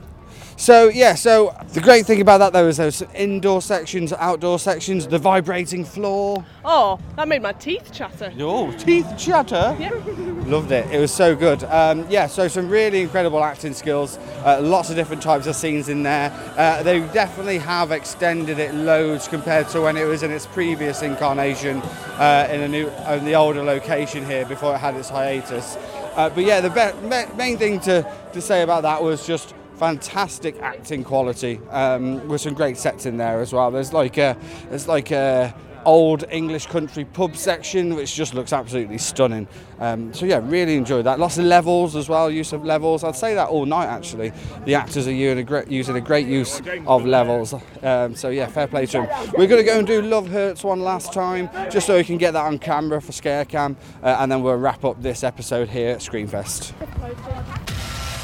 so 0.60 0.88
yeah, 0.88 1.14
so 1.14 1.56
the 1.72 1.80
great 1.80 2.04
thing 2.04 2.20
about 2.20 2.36
that 2.38 2.52
though 2.52 2.68
is 2.68 2.76
those 2.76 3.00
indoor 3.14 3.62
sections, 3.62 4.12
outdoor 4.12 4.58
sections, 4.58 5.06
the 5.06 5.18
vibrating 5.18 5.86
floor. 5.86 6.44
Oh, 6.64 6.98
that 7.16 7.28
made 7.28 7.40
my 7.40 7.52
teeth 7.52 7.90
chatter. 7.92 8.30
Oh, 8.38 8.70
teeth 8.72 9.10
chatter. 9.16 9.74
Yeah. 9.80 9.90
Loved 10.44 10.70
it. 10.70 10.86
It 10.92 10.98
was 10.98 11.12
so 11.12 11.34
good. 11.34 11.64
Um, 11.64 12.06
yeah, 12.10 12.26
so 12.26 12.46
some 12.46 12.68
really 12.68 13.00
incredible 13.00 13.42
acting 13.42 13.72
skills. 13.72 14.18
Uh, 14.44 14.60
lots 14.60 14.90
of 14.90 14.96
different 14.96 15.22
types 15.22 15.46
of 15.46 15.56
scenes 15.56 15.88
in 15.88 16.02
there. 16.02 16.30
Uh, 16.58 16.82
they 16.82 17.00
definitely 17.08 17.58
have 17.58 17.90
extended 17.90 18.58
it 18.58 18.74
loads 18.74 19.28
compared 19.28 19.68
to 19.68 19.80
when 19.80 19.96
it 19.96 20.04
was 20.04 20.22
in 20.22 20.30
its 20.30 20.46
previous 20.46 21.00
incarnation 21.00 21.78
uh, 22.18 22.48
in 22.50 22.60
a 22.60 22.68
new, 22.68 22.88
in 22.88 23.24
the 23.24 23.34
older 23.34 23.62
location 23.62 24.26
here 24.26 24.44
before 24.44 24.74
it 24.74 24.78
had 24.78 24.94
its 24.94 25.08
hiatus. 25.08 25.76
Uh, 26.16 26.28
but 26.28 26.44
yeah, 26.44 26.60
the 26.60 26.68
be- 26.68 27.36
main 27.36 27.56
thing 27.56 27.80
to, 27.80 28.04
to 28.32 28.40
say 28.40 28.62
about 28.62 28.82
that 28.82 29.02
was 29.02 29.26
just 29.26 29.54
fantastic 29.80 30.60
acting 30.60 31.02
quality 31.02 31.58
um, 31.70 32.28
with 32.28 32.42
some 32.42 32.52
great 32.52 32.76
sets 32.76 33.06
in 33.06 33.16
there 33.16 33.40
as 33.40 33.50
well. 33.50 33.70
There's 33.70 33.94
like 33.94 34.18
a, 34.18 34.36
there's 34.68 34.86
like 34.86 35.10
a 35.10 35.54
old 35.86 36.22
English 36.30 36.66
country 36.66 37.06
pub 37.06 37.34
section 37.34 37.94
which 37.94 38.14
just 38.14 38.34
looks 38.34 38.52
absolutely 38.52 38.98
stunning. 38.98 39.48
Um, 39.78 40.12
so 40.12 40.26
yeah, 40.26 40.42
really 40.44 40.76
enjoyed 40.76 41.06
that. 41.06 41.18
Lots 41.18 41.38
of 41.38 41.46
levels 41.46 41.96
as 41.96 42.10
well, 42.10 42.30
use 42.30 42.52
of 42.52 42.62
levels. 42.62 43.04
I'd 43.04 43.16
say 43.16 43.34
that 43.34 43.48
all 43.48 43.64
night 43.64 43.86
actually. 43.86 44.34
The 44.66 44.74
actors 44.74 45.08
are 45.08 45.12
using 45.14 45.38
a 45.38 45.42
great, 45.42 45.68
using 45.68 45.96
a 45.96 46.00
great 46.02 46.26
use 46.26 46.60
of 46.86 47.06
levels. 47.06 47.54
Um, 47.82 48.14
so 48.14 48.28
yeah, 48.28 48.48
fair 48.48 48.66
play 48.66 48.84
to 48.84 48.92
them. 48.92 49.08
We're 49.38 49.46
going 49.46 49.64
to 49.64 49.70
go 49.72 49.78
and 49.78 49.86
do 49.86 50.02
Love 50.02 50.28
Hurts 50.28 50.62
one 50.62 50.80
last 50.80 51.14
time 51.14 51.48
just 51.70 51.86
so 51.86 51.96
we 51.96 52.04
can 52.04 52.18
get 52.18 52.32
that 52.32 52.44
on 52.44 52.58
camera 52.58 53.00
for 53.00 53.12
Scarecam, 53.12 53.76
uh, 54.02 54.18
and 54.20 54.30
then 54.30 54.42
we'll 54.42 54.56
wrap 54.56 54.84
up 54.84 55.00
this 55.00 55.24
episode 55.24 55.70
here 55.70 55.92
at 55.92 56.00
Screamfest. 56.00 57.69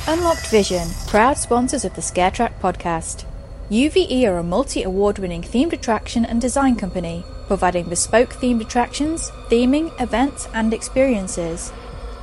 Unlocked 0.09 0.47
Vision, 0.51 0.89
proud 1.09 1.37
sponsors 1.37 1.85
of 1.85 1.93
the 1.97 2.01
ScareTrack 2.01 2.61
podcast. 2.61 3.25
UVE 3.71 4.25
are 4.29 4.39
a 4.39 4.43
multi 4.45 4.85
award 4.85 5.19
winning 5.19 5.43
themed 5.43 5.73
attraction 5.73 6.25
and 6.25 6.41
design 6.41 6.77
company, 6.77 7.25
providing 7.49 7.89
bespoke 7.89 8.33
themed 8.35 8.61
attractions, 8.61 9.31
theming, 9.51 9.91
events, 10.01 10.49
and 10.55 10.73
experiences. 10.73 11.73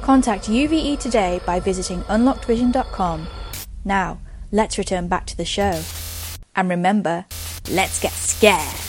Contact 0.02 0.48
UVE 0.48 0.98
today 0.98 1.42
by 1.46 1.60
visiting 1.60 2.04
unlockedvision.com. 2.04 3.28
Now, 3.84 4.20
let's 4.54 4.78
return 4.78 5.10
back 5.10 5.26
to 5.26 5.36
the 5.36 5.44
show. 5.44 5.82
And 6.56 6.70
remember, 6.70 7.26
let's 7.70 8.00
get 8.00 8.14
scared. 8.14 8.83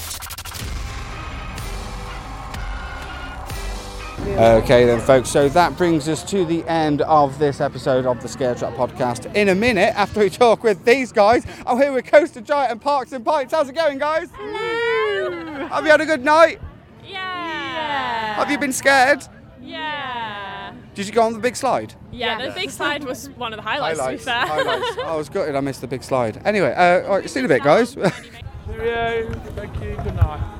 Okay, 4.26 4.86
then, 4.86 5.00
folks. 5.00 5.28
So 5.28 5.48
that 5.50 5.76
brings 5.76 6.08
us 6.08 6.22
to 6.30 6.44
the 6.46 6.64
end 6.64 7.02
of 7.02 7.38
this 7.38 7.60
episode 7.60 8.06
of 8.06 8.20
the 8.22 8.28
ScareTrack 8.28 8.74
podcast. 8.74 9.32
In 9.36 9.50
a 9.50 9.54
minute, 9.54 9.94
after 9.96 10.20
we 10.20 10.30
talk 10.30 10.64
with 10.64 10.82
these 10.84 11.12
guys, 11.12 11.44
I'm 11.66 11.76
here 11.76 11.92
with 11.92 12.06
Coaster 12.06 12.40
Giant 12.40 12.72
and 12.72 12.80
Parks 12.80 13.12
and 13.12 13.24
Pints. 13.24 13.52
How's 13.52 13.68
it 13.68 13.74
going, 13.74 13.98
guys? 13.98 14.30
Hello. 14.34 15.68
Have 15.68 15.84
you 15.84 15.90
had 15.90 16.00
a 16.00 16.06
good 16.06 16.24
night? 16.24 16.58
Yeah. 17.06 18.34
Have 18.34 18.50
you 18.50 18.58
been 18.58 18.72
scared? 18.72 19.22
Yeah. 19.62 20.72
Did 20.94 21.06
you 21.06 21.12
go 21.12 21.22
on 21.22 21.34
the 21.34 21.38
big 21.38 21.54
slide? 21.54 21.94
Yeah, 22.10 22.44
the 22.46 22.52
big 22.54 22.70
slide 22.70 23.04
was 23.04 23.28
one 23.30 23.52
of 23.52 23.58
the 23.58 23.62
highlights, 23.62 24.00
to 24.00 24.10
be 24.10 24.16
fair. 24.16 24.46
highlights. 24.46 24.98
I 25.04 25.16
was 25.16 25.28
gutted 25.28 25.54
I 25.54 25.60
missed 25.60 25.82
the 25.82 25.86
big 25.86 26.02
slide. 26.02 26.40
Anyway, 26.46 26.72
uh, 26.72 27.02
all 27.08 27.18
right, 27.18 27.28
see 27.28 27.40
you 27.40 27.44
in 27.44 27.50
a 27.50 27.54
bit, 27.54 27.62
guys. 27.62 27.94
Cheerio. 28.66 29.32
Thank 29.54 29.74
you. 29.82 29.96
Good 30.02 30.14
night. 30.16 30.50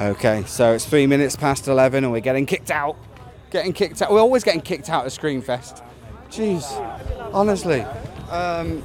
Okay, 0.00 0.44
so 0.46 0.74
it's 0.74 0.84
three 0.84 1.08
minutes 1.08 1.34
past 1.34 1.66
11 1.66 2.04
and 2.04 2.12
we're 2.12 2.20
getting 2.20 2.46
kicked 2.46 2.70
out. 2.70 2.96
Getting 3.50 3.72
kicked 3.72 4.00
out. 4.00 4.12
We're 4.12 4.20
always 4.20 4.44
getting 4.44 4.60
kicked 4.60 4.88
out 4.88 5.04
of 5.04 5.12
Screamfest. 5.12 5.84
Jeez, 6.30 6.64
honestly. 7.34 7.80
Um, 8.30 8.80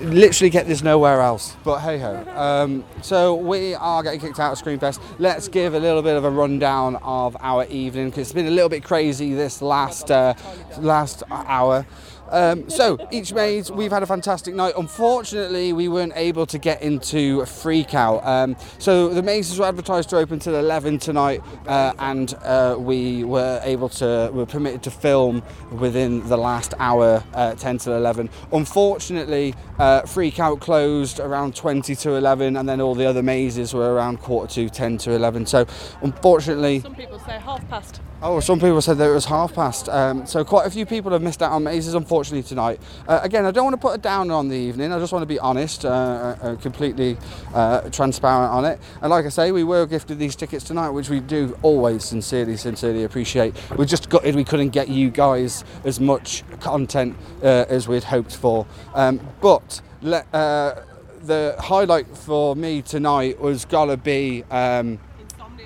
literally 0.00 0.48
get 0.48 0.68
this 0.68 0.84
nowhere 0.84 1.20
else, 1.20 1.56
but 1.64 1.80
hey 1.80 1.98
ho. 1.98 2.24
Um, 2.36 2.84
so 3.02 3.34
we 3.34 3.74
are 3.74 4.04
getting 4.04 4.20
kicked 4.20 4.38
out 4.38 4.52
of 4.52 4.64
Screamfest. 4.64 5.00
Let's 5.18 5.48
give 5.48 5.74
a 5.74 5.80
little 5.80 6.02
bit 6.02 6.16
of 6.16 6.24
a 6.24 6.30
rundown 6.30 6.94
of 7.02 7.36
our 7.40 7.64
evening 7.66 8.10
because 8.10 8.28
it's 8.28 8.32
been 8.32 8.46
a 8.46 8.50
little 8.50 8.68
bit 8.68 8.84
crazy 8.84 9.34
this 9.34 9.60
last 9.60 10.12
uh, 10.12 10.34
last 10.78 11.24
hour. 11.28 11.84
Um, 12.30 12.68
so 12.68 12.98
each 13.10 13.32
maze, 13.32 13.70
we've 13.70 13.92
had 13.92 14.02
a 14.02 14.06
fantastic 14.06 14.54
night. 14.54 14.74
Unfortunately, 14.76 15.72
we 15.72 15.88
weren't 15.88 16.12
able 16.16 16.46
to 16.46 16.58
get 16.58 16.82
into 16.82 17.40
Freakout. 17.42 18.26
Um, 18.26 18.56
so 18.78 19.08
the 19.08 19.22
mazes 19.22 19.58
were 19.58 19.66
advertised 19.66 20.10
to 20.10 20.16
open 20.16 20.38
till 20.38 20.56
11 20.56 20.98
tonight, 20.98 21.42
uh, 21.66 21.92
and 21.98 22.34
uh, 22.42 22.76
we 22.78 23.24
were 23.24 23.60
able 23.62 23.88
to, 23.90 24.30
we 24.32 24.38
were 24.38 24.46
permitted 24.46 24.82
to 24.84 24.90
film 24.90 25.42
within 25.72 26.26
the 26.28 26.36
last 26.36 26.74
hour, 26.78 27.22
uh, 27.34 27.54
10 27.54 27.78
till 27.78 27.96
11. 27.96 28.28
Unfortunately, 28.52 29.54
uh, 29.78 30.02
Freakout 30.02 30.60
closed 30.60 31.20
around 31.20 31.54
20 31.54 31.94
to 31.96 32.14
11, 32.14 32.56
and 32.56 32.68
then 32.68 32.80
all 32.80 32.94
the 32.94 33.06
other 33.06 33.22
mazes 33.22 33.74
were 33.74 33.94
around 33.94 34.20
quarter 34.20 34.52
to 34.54 34.68
10 34.68 34.98
to 34.98 35.12
11. 35.12 35.46
So 35.46 35.66
unfortunately, 36.02 36.80
Some 36.80 36.94
people 36.94 37.18
say 37.20 37.38
half 37.38 37.66
past. 37.68 38.00
Oh, 38.22 38.40
some 38.40 38.58
people 38.58 38.80
said 38.80 38.96
that 38.96 39.10
it 39.10 39.12
was 39.12 39.26
half 39.26 39.54
past. 39.54 39.90
Um, 39.90 40.26
so 40.26 40.42
quite 40.42 40.66
a 40.66 40.70
few 40.70 40.86
people 40.86 41.12
have 41.12 41.20
missed 41.20 41.42
out 41.42 41.52
on 41.52 41.64
mazes, 41.64 41.92
unfortunately, 41.92 42.42
tonight. 42.42 42.80
Uh, 43.06 43.20
again, 43.22 43.44
I 43.44 43.50
don't 43.50 43.64
want 43.64 43.74
to 43.74 43.80
put 43.80 43.94
a 43.94 43.98
down 43.98 44.30
on 44.30 44.48
the 44.48 44.56
evening. 44.56 44.90
I 44.90 44.98
just 44.98 45.12
want 45.12 45.22
to 45.22 45.26
be 45.26 45.38
honest, 45.38 45.84
uh, 45.84 45.88
uh, 45.88 46.56
completely 46.56 47.18
uh, 47.52 47.90
transparent 47.90 48.52
on 48.52 48.64
it. 48.64 48.80
And 49.02 49.10
like 49.10 49.26
I 49.26 49.28
say, 49.28 49.52
we 49.52 49.64
were 49.64 49.84
gifted 49.84 50.18
these 50.18 50.34
tickets 50.34 50.64
tonight, 50.64 50.88
which 50.90 51.10
we 51.10 51.20
do 51.20 51.58
always 51.60 52.04
sincerely, 52.06 52.56
sincerely 52.56 53.04
appreciate. 53.04 53.54
We 53.76 53.84
just 53.84 54.08
gutted 54.08 54.34
we 54.34 54.44
couldn't 54.44 54.70
get 54.70 54.88
you 54.88 55.10
guys 55.10 55.62
as 55.84 56.00
much 56.00 56.42
content 56.60 57.18
uh, 57.42 57.66
as 57.68 57.86
we'd 57.86 58.04
hoped 58.04 58.34
for. 58.34 58.66
Um, 58.94 59.20
but 59.42 59.82
uh, 60.02 60.74
the 61.22 61.54
highlight 61.58 62.06
for 62.16 62.56
me 62.56 62.80
tonight 62.80 63.38
was 63.38 63.66
gonna 63.66 63.98
be. 63.98 64.42
Um, 64.44 65.00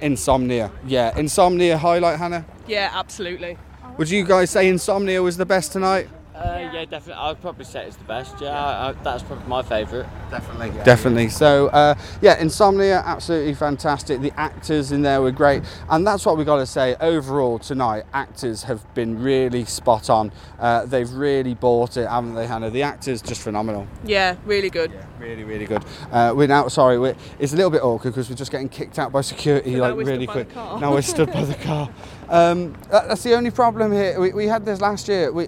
Insomnia. 0.00 0.70
Yeah, 0.86 1.16
Insomnia 1.18 1.76
highlight, 1.78 2.18
Hannah. 2.18 2.44
Yeah, 2.66 2.90
absolutely. 2.92 3.58
Would 3.98 4.10
you 4.10 4.24
guys 4.24 4.50
say 4.50 4.68
Insomnia 4.68 5.22
was 5.22 5.36
the 5.36 5.46
best 5.46 5.72
tonight? 5.72 6.08
Uh, 6.40 6.70
yeah, 6.72 6.86
definitely. 6.86 7.22
I'd 7.22 7.40
probably 7.42 7.66
say 7.66 7.84
it's 7.86 7.96
the 7.96 8.04
best. 8.04 8.40
Yeah, 8.40 8.58
I, 8.58 8.88
I, 8.88 8.92
that's 8.92 9.22
probably 9.22 9.46
my 9.46 9.62
favourite. 9.62 10.08
Definitely. 10.30 10.70
Definitely. 10.84 11.28
So, 11.28 11.68
uh, 11.68 11.94
yeah, 12.22 12.40
Insomnia, 12.40 13.02
absolutely 13.04 13.52
fantastic. 13.52 14.22
The 14.22 14.32
actors 14.40 14.90
in 14.90 15.02
there 15.02 15.20
were 15.20 15.32
great. 15.32 15.62
And 15.90 16.06
that's 16.06 16.24
what 16.24 16.38
we 16.38 16.44
got 16.46 16.56
to 16.56 16.66
say. 16.66 16.96
Overall, 16.98 17.58
tonight, 17.58 18.04
actors 18.14 18.62
have 18.62 18.82
been 18.94 19.22
really 19.22 19.66
spot 19.66 20.08
on. 20.08 20.32
Uh, 20.58 20.86
they've 20.86 21.12
really 21.12 21.52
bought 21.52 21.98
it, 21.98 22.08
haven't 22.08 22.34
they, 22.34 22.46
Hannah? 22.46 22.70
The 22.70 22.84
actors, 22.84 23.20
just 23.20 23.42
phenomenal. 23.42 23.86
Yeah, 24.04 24.36
really 24.46 24.70
good. 24.70 24.92
Yeah, 24.92 25.04
really, 25.18 25.44
really 25.44 25.66
good. 25.66 25.84
Uh, 26.10 26.32
we're 26.34 26.48
now, 26.48 26.68
sorry, 26.68 26.98
we're, 26.98 27.16
it's 27.38 27.52
a 27.52 27.56
little 27.56 27.70
bit 27.70 27.82
awkward 27.82 28.12
because 28.12 28.30
we're 28.30 28.36
just 28.36 28.50
getting 28.50 28.70
kicked 28.70 28.98
out 28.98 29.12
by 29.12 29.20
security 29.20 29.74
So 29.74 29.80
like 29.80 30.06
really 30.06 30.26
quick. 30.26 30.54
Now 30.56 30.92
we're 30.92 31.02
stood 31.02 31.30
by 31.30 31.44
the 31.44 31.54
car. 31.66 31.90
Um, 32.30 32.74
that- 32.90 33.08
that's 33.08 33.22
the 33.24 33.34
only 33.34 33.50
problem 33.50 33.90
here. 33.92 34.20
We, 34.20 34.32
we 34.32 34.46
had 34.46 34.64
this 34.64 34.80
last 34.80 35.08
year. 35.08 35.32
We, 35.32 35.46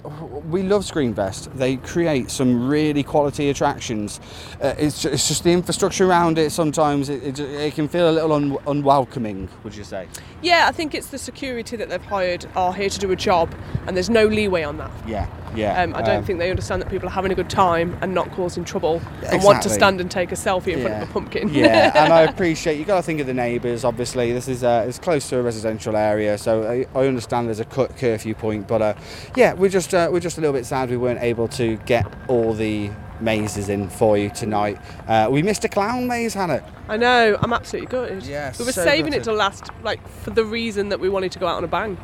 we 0.51 0.63
love 0.65 0.83
Screamfest. 0.83 1.55
They 1.55 1.77
create 1.77 2.29
some 2.31 2.69
really 2.69 3.05
quality 3.05 3.51
attractions. 3.51 4.19
Uh, 4.61 4.75
it's, 4.77 5.05
it's 5.05 5.29
just 5.29 5.45
the 5.45 5.53
infrastructure 5.53 6.05
around 6.07 6.39
it. 6.39 6.51
Sometimes 6.51 7.09
it, 7.09 7.23
it, 7.23 7.39
it 7.39 7.75
can 7.75 7.87
feel 7.89 8.11
a 8.11 8.13
little 8.13 8.33
un, 8.33 8.59
unwelcoming. 8.67 9.49
Would 9.63 9.77
you 9.77 9.85
say? 9.85 10.09
Yeah, 10.43 10.67
I 10.69 10.73
think 10.73 10.95
it's 10.95 11.07
the 11.07 11.19
security 11.19 11.77
that 11.77 11.89
they've 11.89 12.03
hired 12.05 12.47
are 12.57 12.73
here 12.75 12.89
to 12.91 12.99
do 12.99 13.13
a 13.13 13.17
job, 13.17 13.55
and 13.87 13.97
there's 13.97 14.11
no 14.11 14.27
leeway 14.27 14.65
on 14.65 14.77
that. 14.79 14.91
Yeah, 15.07 15.27
yeah. 15.55 15.83
Um, 15.83 15.95
I 15.95 16.03
don't 16.03 16.17
Um, 16.19 16.25
think 16.25 16.39
they 16.39 16.51
understand 16.51 16.83
that 16.83 16.91
people 16.91 17.09
are 17.09 17.13
having 17.13 17.33
a 17.33 17.35
good 17.35 17.51
time 17.51 17.97
and 18.01 18.15
not 18.15 18.31
causing 18.33 18.65
trouble 18.65 19.01
and 19.31 19.43
want 19.43 19.63
to 19.63 19.69
stand 19.71 20.01
and 20.01 20.11
take 20.11 20.33
a 20.33 20.35
selfie 20.35 20.69
in 20.75 20.83
front 20.83 21.03
of 21.03 21.09
a 21.09 21.13
pumpkin. 21.13 21.49
yeah, 21.53 21.93
and 21.95 22.13
I 22.13 22.23
appreciate 22.33 22.79
you 22.79 22.85
got 22.85 22.97
to 22.97 23.03
think 23.03 23.21
of 23.21 23.27
the 23.27 23.35
neighbours. 23.35 23.85
Obviously, 23.85 24.33
this 24.33 24.49
is 24.49 24.65
uh, 24.65 24.85
it's 24.89 24.99
close 24.99 25.29
to 25.31 25.39
a 25.39 25.43
residential 25.43 25.97
area, 25.97 26.39
so 26.39 26.65
I, 26.69 26.87
I 26.99 27.07
understand 27.07 27.49
there's 27.49 27.61
a 27.61 27.65
cut 27.65 27.97
curfew 27.97 28.35
point. 28.35 28.67
But 28.69 28.83
uh, 28.83 28.95
yeah, 29.37 29.55
we're 29.55 29.71
just 29.71 29.95
uh, 29.95 30.09
we're 30.13 30.21
just 30.21 30.39
a 30.39 30.41
little 30.41 30.55
bit 30.55 30.67
sad 30.67 30.91
we 30.91 30.97
weren't 30.97 31.23
able 31.23 31.49
to 31.49 31.77
get 31.87 32.07
all 32.29 32.55
the 32.55 32.91
mazes 33.21 33.69
in 33.69 33.89
for 33.89 34.19
you 34.19 34.31
tonight. 34.31 34.79
Uh, 35.07 35.29
we 35.31 35.43
missed 35.43 35.65
a 35.65 35.69
clown 35.69 36.09
maze, 36.09 36.35
Hannah. 36.35 36.65
I 36.89 36.97
know, 36.97 37.39
I'm 37.41 37.53
absolutely 37.53 37.87
gutted. 37.87 38.25
Yeah, 38.25 38.53
we 38.59 38.65
were 38.65 38.73
so 38.73 38.83
saving 38.83 39.13
it 39.13 39.23
to 39.25 39.33
last, 39.33 39.71
like, 39.85 40.07
for 40.09 40.31
the 40.31 40.45
reason 40.45 40.89
that 40.89 40.99
we 40.99 41.09
wanted 41.09 41.31
to 41.33 41.39
go 41.39 41.47
out 41.47 41.57
on 41.57 41.63
a 41.63 41.69
bang. 41.69 41.97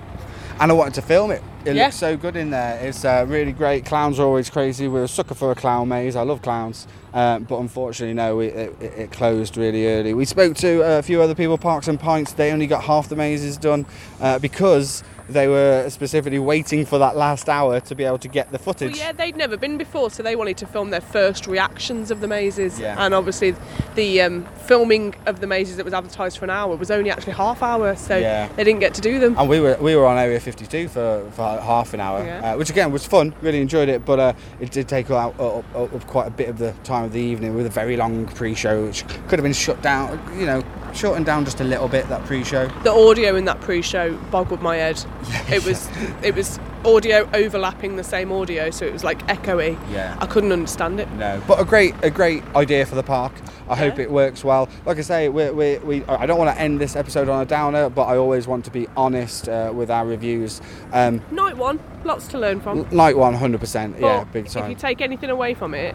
And 0.61 0.73
I 0.73 0.75
wanted 0.75 0.95
to 0.95 1.03
film 1.03 1.31
it. 1.31 1.43
It 1.65 1.77
Yeah. 1.77 1.85
looks 1.85 1.97
so 1.97 2.17
good 2.17 2.35
in 2.35 2.51
there. 2.51 2.79
It's 2.81 3.05
uh, 3.05 3.25
really 3.29 3.53
great. 3.53 3.85
Clowns 3.85 4.19
are 4.19 4.25
always 4.27 4.51
crazy. 4.51 4.89
We're 4.89 5.05
a 5.05 5.09
sucker 5.09 5.35
for 5.35 5.53
a 5.53 5.55
clown 5.55 5.89
maze. 5.89 6.17
I 6.17 6.23
love 6.23 6.43
clowns. 6.43 6.87
Um, 7.15 7.45
but 7.45 7.59
unfortunately, 7.59 8.15
no, 8.15 8.37
we, 8.37 8.47
it, 8.49 8.77
it 8.83 9.13
closed 9.13 9.57
really 9.57 9.87
early. 9.87 10.15
We 10.15 10.25
spoke 10.25 10.57
to 10.57 10.83
a 10.99 11.03
few 11.03 11.23
other 11.23 11.35
people, 11.35 11.59
Parks 11.59 11.87
and 11.87 11.99
Pints. 11.99 12.33
They 12.33 12.51
only 12.51 12.67
got 12.67 12.83
half 12.85 13.09
the 13.09 13.17
mazes 13.17 13.57
done 13.57 13.87
uh, 14.21 14.39
because 14.41 15.05
they 15.29 15.47
were 15.49 15.89
specifically 15.91 16.39
waiting 16.39 16.87
for 16.87 16.99
that 16.99 17.17
last 17.17 17.49
hour 17.49 17.81
to 17.81 17.95
be 17.95 18.05
able 18.05 18.19
to 18.19 18.29
get 18.29 18.51
the 18.51 18.59
footage. 18.59 18.93
Well, 18.93 18.99
yeah, 18.99 19.13
they'd 19.13 19.37
never 19.37 19.57
been 19.57 19.77
before, 19.79 20.11
so 20.11 20.23
they 20.23 20.37
wanted 20.37 20.57
to 20.59 20.67
film 20.67 20.91
their 20.91 21.01
first 21.01 21.47
reactions 21.47 22.11
of 22.11 22.21
the 22.21 22.29
mazes. 22.29 22.79
Yeah. 22.81 22.97
And 22.99 23.15
obviously, 23.15 23.55
the 23.95 24.23
um, 24.23 24.47
filming 24.67 25.15
of 25.27 25.41
the 25.41 25.47
mazes 25.47 25.77
that 25.77 25.85
was 25.85 25.95
advertised 25.95 26.39
for 26.39 26.45
an 26.45 26.51
hour 26.51 26.75
was 26.77 26.91
only 26.91 27.11
actually 27.11 27.35
half 27.35 27.63
hour, 27.63 27.95
so 27.97 28.17
Yeah. 28.17 28.49
they 28.57 28.65
didn't 28.65 28.81
get 28.81 28.95
to 28.95 29.01
do 29.01 29.19
them. 29.19 29.37
And 29.39 29.49
we 29.49 29.61
were 29.61 29.77
we 29.81 29.95
were 29.97 30.07
on 30.07 30.17
Area 30.19 30.41
52 30.41 30.89
for, 30.89 31.29
for 31.33 31.43
half 31.43 31.95
an 31.95 32.01
hour, 32.01 32.25
Yeah. 32.25 32.53
uh, 32.53 32.57
which 32.57 32.71
again 32.71 32.91
was 32.91 33.05
fun. 33.07 33.35
Really 33.43 33.61
enjoyed 33.61 33.89
it, 33.89 34.05
but 34.05 34.19
uh, 34.19 34.33
it 34.61 34.71
did 34.71 34.89
take 34.89 35.11
up, 35.11 35.39
up, 35.39 35.65
up 35.75 36.07
quite 36.07 36.27
a 36.27 36.31
bit 36.31 36.49
of 36.49 36.59
the 36.59 36.73
time 36.85 37.05
of 37.05 37.13
the 37.13 37.21
evening 37.21 37.55
with 37.55 37.67
a 37.67 37.71
very 37.71 37.97
long 37.97 38.27
pre-show, 38.27 38.87
which 38.87 39.07
could 39.29 39.39
have 39.39 39.43
been 39.43 39.53
shut 39.53 39.81
down. 39.83 40.19
You 40.39 40.47
know, 40.47 40.63
shortened 40.99 41.27
down 41.27 41.45
just 41.45 41.61
a 41.61 41.65
little 41.65 41.89
bit 41.89 42.09
that 42.09 42.25
pre-show. 42.25 42.67
The 42.83 42.93
audio 42.93 43.37
in 43.37 43.45
that 43.45 43.61
pre-show 43.61 44.17
boggled 44.31 44.61
my 44.61 44.77
head. 44.77 45.03
It 45.49 45.65
was 45.65 45.89
it 46.23 46.35
was 46.35 46.59
audio 46.85 47.29
overlapping 47.33 47.97
the 47.97 48.05
same 48.05 48.33
audio, 48.33 48.71
so 48.71 48.85
it 48.87 48.93
was 48.93 49.05
like 49.05 49.27
echoey. 49.29 49.79
Yeah. 49.91 50.17
I 50.21 50.27
couldn't 50.27 50.53
understand 50.53 51.01
it. 51.01 51.11
No, 51.13 51.41
but 51.47 51.61
a 51.61 51.65
great 51.65 51.95
a 52.03 52.11
great 52.11 52.43
idea 52.55 52.85
for 52.85 52.95
the 52.97 53.03
park. 53.03 53.33
I 53.69 53.77
hope 53.77 53.99
it 53.99 54.11
works 54.11 54.45
well. 54.45 54.69
Like 54.87 54.99
I 54.99 55.03
say, 55.03 55.29
we 55.29 55.51
we 55.51 55.79
we 55.79 56.05
I 56.07 56.27
don't 56.27 56.39
want 56.39 56.55
to 56.55 56.61
end 56.61 56.81
this 56.81 56.97
episode 56.97 57.29
on 57.29 57.43
a 57.43 57.47
downer, 57.47 57.89
but 57.91 58.05
I 58.05 58.17
always 58.17 58.47
want 58.47 58.65
to 58.65 58.71
be 58.71 58.89
honest 58.97 59.49
uh, 59.49 59.71
with 59.75 59.91
our 59.91 60.07
reviews. 60.07 60.61
Um, 60.93 61.23
Night 61.31 61.57
one, 61.57 61.79
lots 62.05 62.29
to 62.29 62.39
learn 62.39 62.61
from. 62.61 62.89
night 62.91 63.17
one, 63.17 63.35
hundred 63.35 63.61
percent. 63.61 63.97
Yeah, 64.01 64.25
big 64.25 64.49
time. 64.49 64.65
If 64.65 64.71
you 64.71 64.77
take 64.77 65.01
anything 65.01 65.31
away 65.31 65.55
from 65.55 65.75
it, 65.75 65.95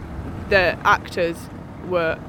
the 0.49 0.78
actors 0.86 1.38
were 1.88 2.20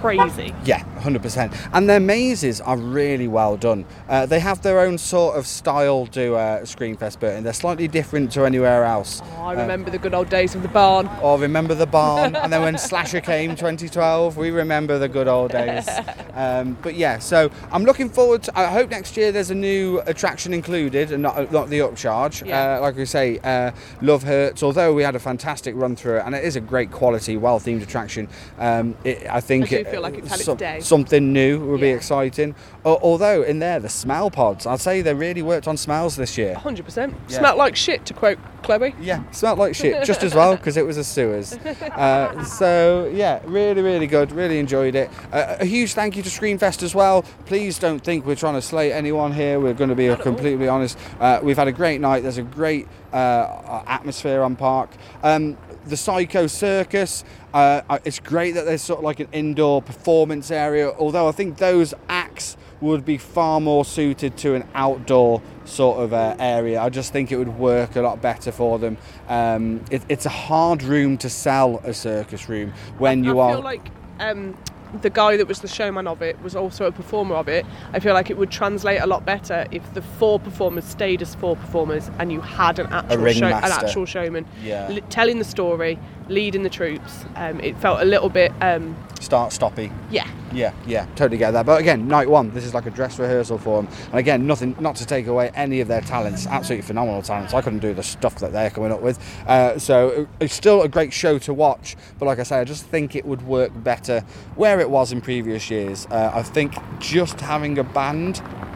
crazy. 0.00 0.54
Yeah, 0.64 0.84
100%. 1.00 1.70
And 1.72 1.88
their 1.88 2.00
mazes 2.00 2.60
are 2.60 2.76
really 2.76 3.28
well 3.28 3.56
done. 3.56 3.84
Uh, 4.08 4.26
they 4.26 4.40
have 4.40 4.62
their 4.62 4.80
own 4.80 4.98
sort 4.98 5.36
of 5.36 5.46
style 5.46 6.06
to 6.08 6.34
uh, 6.34 6.60
Screamfest 6.62 7.20
Burton. 7.20 7.44
They're 7.44 7.52
slightly 7.52 7.88
different 7.88 8.32
to 8.32 8.44
anywhere 8.44 8.84
else. 8.84 9.20
Oh, 9.36 9.42
I 9.42 9.52
remember 9.60 9.90
the 9.90 9.98
good 9.98 10.14
old 10.14 10.28
days 10.28 10.54
of 10.54 10.62
the 10.62 10.68
barn. 10.68 11.08
Or 11.22 11.38
remember 11.38 11.74
the 11.74 11.86
barn. 11.86 12.36
and 12.36 12.52
then 12.52 12.62
when 12.62 12.78
Slasher 12.78 13.20
came 13.20 13.50
2012, 13.50 14.36
we 14.36 14.50
remember 14.50 14.98
the 14.98 15.08
good 15.08 15.28
old 15.28 15.52
days. 15.52 15.88
Um, 16.34 16.78
but 16.80 16.94
yeah, 16.94 17.18
so 17.18 17.50
I'm 17.70 17.84
looking 17.84 18.08
forward 18.08 18.44
to. 18.44 18.58
I 18.58 18.64
hope 18.72 18.88
next 18.88 19.18
year 19.18 19.32
there's 19.32 19.50
a 19.50 19.54
new 19.54 20.00
attraction 20.06 20.54
included 20.54 21.12
and 21.12 21.22
not, 21.22 21.52
not 21.52 21.68
the 21.68 21.80
upcharge. 21.80 22.46
Yeah. 22.46 22.78
Uh, 22.78 22.80
like 22.80 22.96
we 22.96 23.04
say, 23.04 23.38
uh, 23.44 23.72
Love 24.00 24.22
Hurts, 24.22 24.62
although 24.62 24.94
we 24.94 25.02
had 25.02 25.14
a 25.14 25.18
fantastic 25.18 25.74
run 25.76 25.94
through 25.94 26.16
it 26.16 26.22
and 26.24 26.34
it 26.34 26.42
is 26.42 26.56
a 26.56 26.60
great 26.60 26.90
quality, 26.90 27.36
well 27.36 27.60
themed 27.60 27.82
attraction, 27.82 28.28
um, 28.58 28.96
it, 29.04 29.26
I 29.28 29.40
think 29.40 29.72
I 29.74 29.81
do 29.84 29.90
feel 29.90 30.00
like 30.02 30.14
it's 30.14 30.28
had 30.28 30.36
its 30.38 30.44
some- 30.46 30.56
day. 30.56 30.80
something 30.80 31.32
new 31.32 31.58
will 31.60 31.78
be 31.78 31.88
exciting. 31.90 32.54
Al- 32.84 32.98
although 33.02 33.42
in 33.42 33.58
there, 33.58 33.80
the 33.80 33.88
smell 33.88 34.30
pods, 34.30 34.66
I'd 34.66 34.80
say 34.80 35.02
they 35.02 35.14
really 35.14 35.42
worked 35.42 35.66
on 35.68 35.76
smells 35.76 36.16
this 36.16 36.36
year. 36.38 36.54
100%. 36.56 37.14
Yeah. 37.28 37.38
Smelt 37.38 37.56
like 37.56 37.76
shit, 37.76 38.04
to 38.06 38.14
quote 38.14 38.38
Chloe. 38.62 38.94
Yeah, 39.00 39.22
smelled 39.32 39.58
like 39.58 39.74
shit 39.74 40.04
just 40.04 40.22
as 40.22 40.34
well 40.34 40.56
because 40.56 40.76
it 40.76 40.86
was 40.86 40.96
a 40.96 41.04
sewers. 41.04 41.54
Uh, 41.54 42.44
so 42.44 43.10
yeah, 43.12 43.40
really, 43.44 43.82
really 43.82 44.06
good. 44.06 44.32
Really 44.32 44.58
enjoyed 44.58 44.94
it. 44.94 45.10
Uh, 45.32 45.56
a 45.60 45.64
huge 45.64 45.94
thank 45.94 46.16
you 46.16 46.22
to 46.22 46.28
Screamfest 46.30 46.82
as 46.82 46.94
well. 46.94 47.22
Please 47.46 47.78
don't 47.78 47.98
think 48.00 48.24
we're 48.24 48.36
trying 48.36 48.54
to 48.54 48.62
slate 48.62 48.92
anyone 48.92 49.32
here. 49.32 49.58
We're 49.60 49.74
going 49.74 49.90
to 49.90 49.96
be 49.96 50.14
completely 50.22 50.68
honest. 50.68 50.96
Uh, 51.20 51.40
we've 51.42 51.56
had 51.56 51.68
a 51.68 51.72
great 51.72 52.00
night. 52.00 52.22
There's 52.22 52.38
a 52.38 52.42
great 52.42 52.86
uh, 53.12 53.82
atmosphere 53.86 54.42
on 54.42 54.56
Park. 54.56 54.90
Um, 55.22 55.56
the 55.86 55.96
Psycho 55.96 56.46
Circus. 56.46 57.24
Uh, 57.52 57.82
uh, 57.88 57.98
it's 58.04 58.18
great 58.18 58.52
that 58.52 58.64
there's 58.64 58.82
sort 58.82 58.98
of 58.98 59.04
like 59.04 59.20
an 59.20 59.28
indoor 59.32 59.82
performance 59.82 60.50
area. 60.50 60.90
Although 60.90 61.28
I 61.28 61.32
think 61.32 61.58
those 61.58 61.92
acts 62.08 62.56
would 62.80 63.04
be 63.04 63.16
far 63.16 63.60
more 63.60 63.84
suited 63.84 64.36
to 64.36 64.54
an 64.54 64.66
outdoor 64.74 65.40
sort 65.64 66.00
of 66.00 66.12
uh, 66.12 66.34
area. 66.38 66.80
I 66.80 66.88
just 66.88 67.12
think 67.12 67.30
it 67.30 67.36
would 67.36 67.56
work 67.58 67.96
a 67.96 68.02
lot 68.02 68.20
better 68.20 68.50
for 68.50 68.78
them. 68.78 68.98
Um, 69.28 69.84
it, 69.90 70.02
it's 70.08 70.26
a 70.26 70.30
hard 70.30 70.82
room 70.82 71.16
to 71.18 71.30
sell 71.30 71.80
a 71.84 71.94
circus 71.94 72.48
room 72.48 72.72
when 72.98 73.22
you 73.22 73.38
I 73.38 73.44
are. 73.44 73.54
feel 73.54 73.62
like 73.62 73.86
um, 74.18 74.56
the 75.00 75.08
guy 75.10 75.36
that 75.38 75.48
was 75.48 75.60
the 75.60 75.68
showman 75.68 76.06
of 76.06 76.20
it 76.20 76.40
was 76.42 76.54
also 76.54 76.84
a 76.86 76.92
performer 76.92 77.34
of 77.36 77.48
it. 77.48 77.64
I 77.94 77.98
feel 78.00 78.12
like 78.14 78.28
it 78.30 78.36
would 78.36 78.50
translate 78.50 79.00
a 79.00 79.06
lot 79.06 79.24
better 79.24 79.66
if 79.70 79.94
the 79.94 80.02
four 80.02 80.38
performers 80.38 80.84
stayed 80.84 81.22
as 81.22 81.34
four 81.34 81.56
performers 81.56 82.10
and 82.18 82.30
you 82.30 82.40
had 82.42 82.78
an 82.78 82.86
actual 82.92 83.16
show, 83.32 83.46
an 83.46 83.52
actual 83.86 84.04
showman 84.06 84.46
Yeah. 84.62 84.88
li- 84.88 85.00
telling 85.08 85.38
the 85.38 85.44
story, 85.44 85.98
leading 86.32 86.62
the 86.62 86.70
troops. 86.70 87.24
Um, 87.36 87.60
it 87.60 87.76
felt 87.78 88.00
a 88.00 88.04
little 88.04 88.28
bit, 88.28 88.52
um, 88.60 88.96
Start 89.20 89.52
stoppy. 89.52 89.92
yeah, 90.10 90.26
Yeah, 90.52 90.72
yeah, 90.84 91.06
totally 91.14 91.38
get 91.38 91.52
that. 91.52 91.64
But 91.64 91.80
again, 91.80 92.08
night 92.08 92.28
one, 92.28 92.50
this 92.50 92.64
is 92.64 92.74
like 92.74 92.86
a 92.86 92.90
dress 92.90 93.18
rehearsal 93.20 93.56
for 93.58 93.80
them. 93.82 93.92
And 94.06 94.16
again, 94.18 94.46
nothing, 94.48 94.74
not 94.80 94.96
to 94.96 95.06
take 95.06 95.28
away 95.28 95.50
any 95.54 95.80
of 95.80 95.86
their 95.86 96.00
talents, 96.00 96.46
absolutely 96.48 96.84
phenomenal 96.86 97.22
talents. 97.22 97.54
I 97.54 97.60
couldn't 97.62 97.78
do 97.78 97.94
the 97.94 98.02
stuff 98.02 98.36
that 98.40 98.50
they're 98.52 98.70
coming 98.70 98.90
up 98.90 99.00
with. 99.00 99.20
Uh, 99.46 99.78
so 99.78 100.26
it's 100.40 100.54
still 100.54 100.82
a 100.82 100.88
great 100.88 101.12
show 101.12 101.38
to 101.38 101.54
watch. 101.54 101.96
But 102.18 102.26
like 102.26 102.40
I 102.40 102.42
say, 102.42 102.58
I 102.58 102.64
just 102.64 102.84
think 102.86 103.14
it 103.14 103.24
would 103.24 103.42
work 103.42 103.70
better 103.84 104.24
where 104.56 104.80
it 104.80 104.90
was 104.90 105.12
in 105.12 105.20
previous 105.20 105.70
years. 105.70 106.06
Uh, 106.10 106.32
I 106.34 106.42
think 106.42 106.74
just 106.98 107.40
having 107.40 107.78
a 107.78 107.84
band 107.84 108.40
uh, 108.44 108.66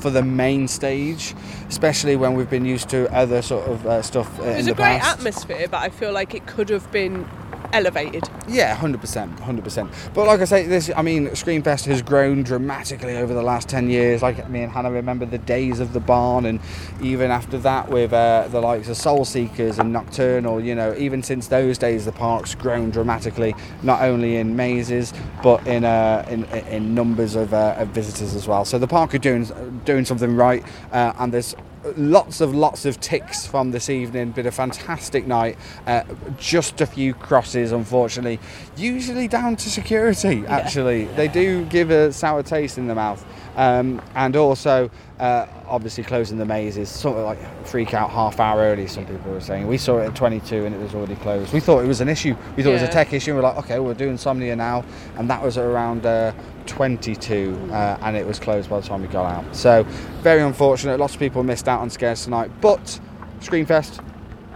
for 0.00 0.10
the 0.10 0.22
main 0.22 0.68
stage, 0.68 1.34
especially 1.68 2.16
when 2.16 2.34
we've 2.34 2.50
been 2.50 2.64
used 2.64 2.88
to 2.90 3.12
other 3.14 3.42
sort 3.42 3.66
of 3.68 3.86
uh, 3.86 4.02
stuff 4.02 4.38
uh, 4.40 4.44
it 4.44 4.56
was 4.58 4.66
a 4.68 4.74
great 4.74 5.00
past. 5.00 5.18
atmosphere, 5.18 5.68
but 5.68 5.78
I 5.78 5.88
feel 5.88 6.12
like 6.12 6.34
it 6.34 6.46
could 6.46 6.68
have 6.68 6.90
been 6.92 7.28
elevated. 7.76 8.28
Yeah, 8.48 8.74
hundred 8.74 9.00
percent, 9.00 9.38
hundred 9.40 9.64
percent. 9.64 9.90
But 10.14 10.26
like 10.26 10.40
I 10.40 10.44
say, 10.44 10.66
this 10.66 10.90
I 10.96 11.02
mean, 11.02 11.28
Screamfest 11.28 11.84
has 11.86 12.02
grown 12.02 12.42
dramatically 12.42 13.16
over 13.16 13.34
the 13.34 13.42
last 13.42 13.68
ten 13.68 13.90
years. 13.90 14.22
Like 14.22 14.48
me 14.48 14.62
and 14.62 14.72
Hannah 14.72 14.90
remember 14.90 15.26
the 15.26 15.38
days 15.38 15.80
of 15.80 15.92
the 15.92 16.00
barn, 16.00 16.46
and 16.46 16.60
even 17.02 17.30
after 17.30 17.58
that, 17.58 17.88
with 17.88 18.12
uh, 18.12 18.48
the 18.48 18.60
likes 18.60 18.88
of 18.88 18.96
Soul 18.96 19.24
Seekers 19.24 19.78
and 19.78 19.92
Nocturnal. 19.92 20.60
You 20.60 20.74
know, 20.74 20.94
even 20.96 21.22
since 21.22 21.48
those 21.48 21.76
days, 21.78 22.04
the 22.04 22.12
park's 22.12 22.54
grown 22.54 22.90
dramatically, 22.90 23.54
not 23.82 24.02
only 24.02 24.36
in 24.36 24.56
mazes 24.56 25.12
but 25.42 25.66
in 25.66 25.84
uh, 25.84 26.26
in, 26.30 26.44
in 26.44 26.94
numbers 26.94 27.34
of, 27.36 27.52
uh, 27.52 27.74
of 27.78 27.88
visitors 27.88 28.34
as 28.34 28.48
well. 28.48 28.64
So 28.64 28.78
the 28.78 28.88
park 28.88 29.14
are 29.14 29.18
doing 29.18 29.44
doing 29.84 30.04
something 30.04 30.34
right, 30.34 30.64
uh, 30.92 31.12
and 31.18 31.32
there's 31.32 31.54
lots 31.96 32.40
of 32.40 32.54
lots 32.54 32.84
of 32.84 33.00
ticks 33.00 33.46
from 33.46 33.70
this 33.70 33.88
evening. 33.88 34.32
Been 34.32 34.46
a 34.46 34.50
fantastic 34.50 35.26
night. 35.26 35.56
Uh, 35.86 36.02
just 36.38 36.80
a 36.80 36.86
few 36.86 37.14
crosses, 37.14 37.72
unfortunately. 37.72 38.40
Usually 38.76 39.28
down 39.28 39.56
to 39.56 39.70
security. 39.70 40.44
Actually, 40.46 41.04
they 41.16 41.28
do 41.28 41.64
give 41.66 41.90
a 41.90 42.12
sour 42.12 42.42
taste 42.42 42.78
in 42.78 42.86
the 42.86 42.94
mouth. 42.94 43.24
Um, 43.56 44.02
and 44.14 44.36
also, 44.36 44.90
uh, 45.18 45.46
obviously, 45.66 46.04
closing 46.04 46.36
the 46.36 46.44
maze 46.44 46.76
is 46.76 46.90
sort 46.90 47.16
of 47.16 47.24
like 47.24 47.66
freak 47.66 47.94
out 47.94 48.10
half 48.10 48.38
hour 48.38 48.60
early. 48.60 48.86
Some 48.86 49.06
people 49.06 49.32
were 49.32 49.40
saying 49.40 49.66
we 49.66 49.78
saw 49.78 49.98
it 49.98 50.08
at 50.08 50.14
22 50.14 50.66
and 50.66 50.74
it 50.74 50.78
was 50.78 50.94
already 50.94 51.16
closed. 51.16 51.54
We 51.54 51.60
thought 51.60 51.82
it 51.82 51.88
was 51.88 52.02
an 52.02 52.08
issue. 52.08 52.36
We 52.56 52.62
thought 52.62 52.70
it 52.70 52.74
was 52.74 52.82
a 52.82 52.88
tech 52.88 53.12
issue. 53.14 53.34
We're 53.34 53.40
like, 53.40 53.56
okay, 53.56 53.78
we're 53.78 53.94
doing 53.94 54.16
Somnia 54.16 54.56
now, 54.56 54.84
and 55.16 55.28
that 55.30 55.42
was 55.42 55.56
at 55.56 55.64
around 55.64 56.04
uh, 56.04 56.32
22, 56.66 57.70
uh, 57.70 57.98
and 58.02 58.16
it 58.16 58.26
was 58.26 58.38
closed 58.38 58.68
by 58.68 58.80
the 58.80 58.86
time 58.86 59.00
we 59.00 59.08
got 59.08 59.32
out. 59.32 59.56
So 59.56 59.84
very 60.20 60.42
unfortunate. 60.42 61.00
Lots 61.00 61.14
of 61.14 61.20
people 61.20 61.42
missed 61.42 61.68
out 61.68 61.80
on 61.80 61.88
Scares 61.88 62.24
tonight, 62.24 62.50
but 62.60 63.00
Screamfest, 63.40 64.04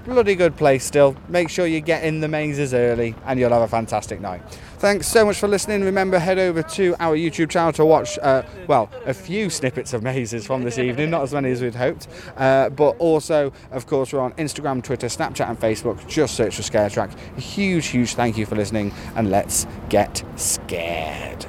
bloody 0.05 0.35
good 0.35 0.57
place 0.57 0.85
still. 0.85 1.17
Make 1.29 1.49
sure 1.49 1.67
you 1.67 1.81
get 1.81 2.05
in 2.05 2.21
the 2.21 2.29
mazes 2.29 2.75
early, 2.75 3.15
and 3.25 3.41
you'll 3.41 3.53
have 3.53 3.63
a 3.63 3.69
fantastic 3.69 4.21
night. 4.21 4.43
Thanks 4.81 5.07
so 5.09 5.27
much 5.27 5.39
for 5.39 5.47
listening. 5.47 5.85
Remember, 5.85 6.19
head 6.19 6.39
over 6.39 6.63
to 6.63 6.97
our 7.01 7.15
YouTube 7.15 7.51
channel 7.51 7.71
to 7.75 7.85
watch, 7.85 8.19
uh, 8.23 8.43
well, 8.67 8.91
a 9.05 9.13
few 9.13 9.51
snippets 9.51 9.93
of 9.93 10.03
mazes 10.03 10.47
from 10.47 10.63
this 10.63 10.79
evening, 10.79 11.11
not 11.11 11.23
as 11.23 11.35
many 11.35 11.51
as 11.51 11.61
we'd 11.61 11.75
hoped. 11.75 12.09
Uh, 12.35 12.71
but 12.71 12.97
also, 12.99 13.53
of 13.73 13.87
course, 13.87 14.15
we're 14.15 14.21
on 14.21 14.33
Instagram, 14.33 14.83
Twitter, 14.83 15.09
Snapchat, 15.09 15.51
and 15.51 15.61
Facebook. 15.61 16.09
Just 16.09 16.35
search 16.35 16.57
for 16.57 16.63
Scare 16.63 16.89
Track. 16.89 17.11
A 17.37 17.41
huge, 17.41 17.89
huge 17.89 18.15
thank 18.15 18.39
you 18.39 18.47
for 18.47 18.57
listening, 18.57 18.91
and 19.17 19.31
let's 19.31 19.67
get 19.91 20.25
scared. 20.37 21.45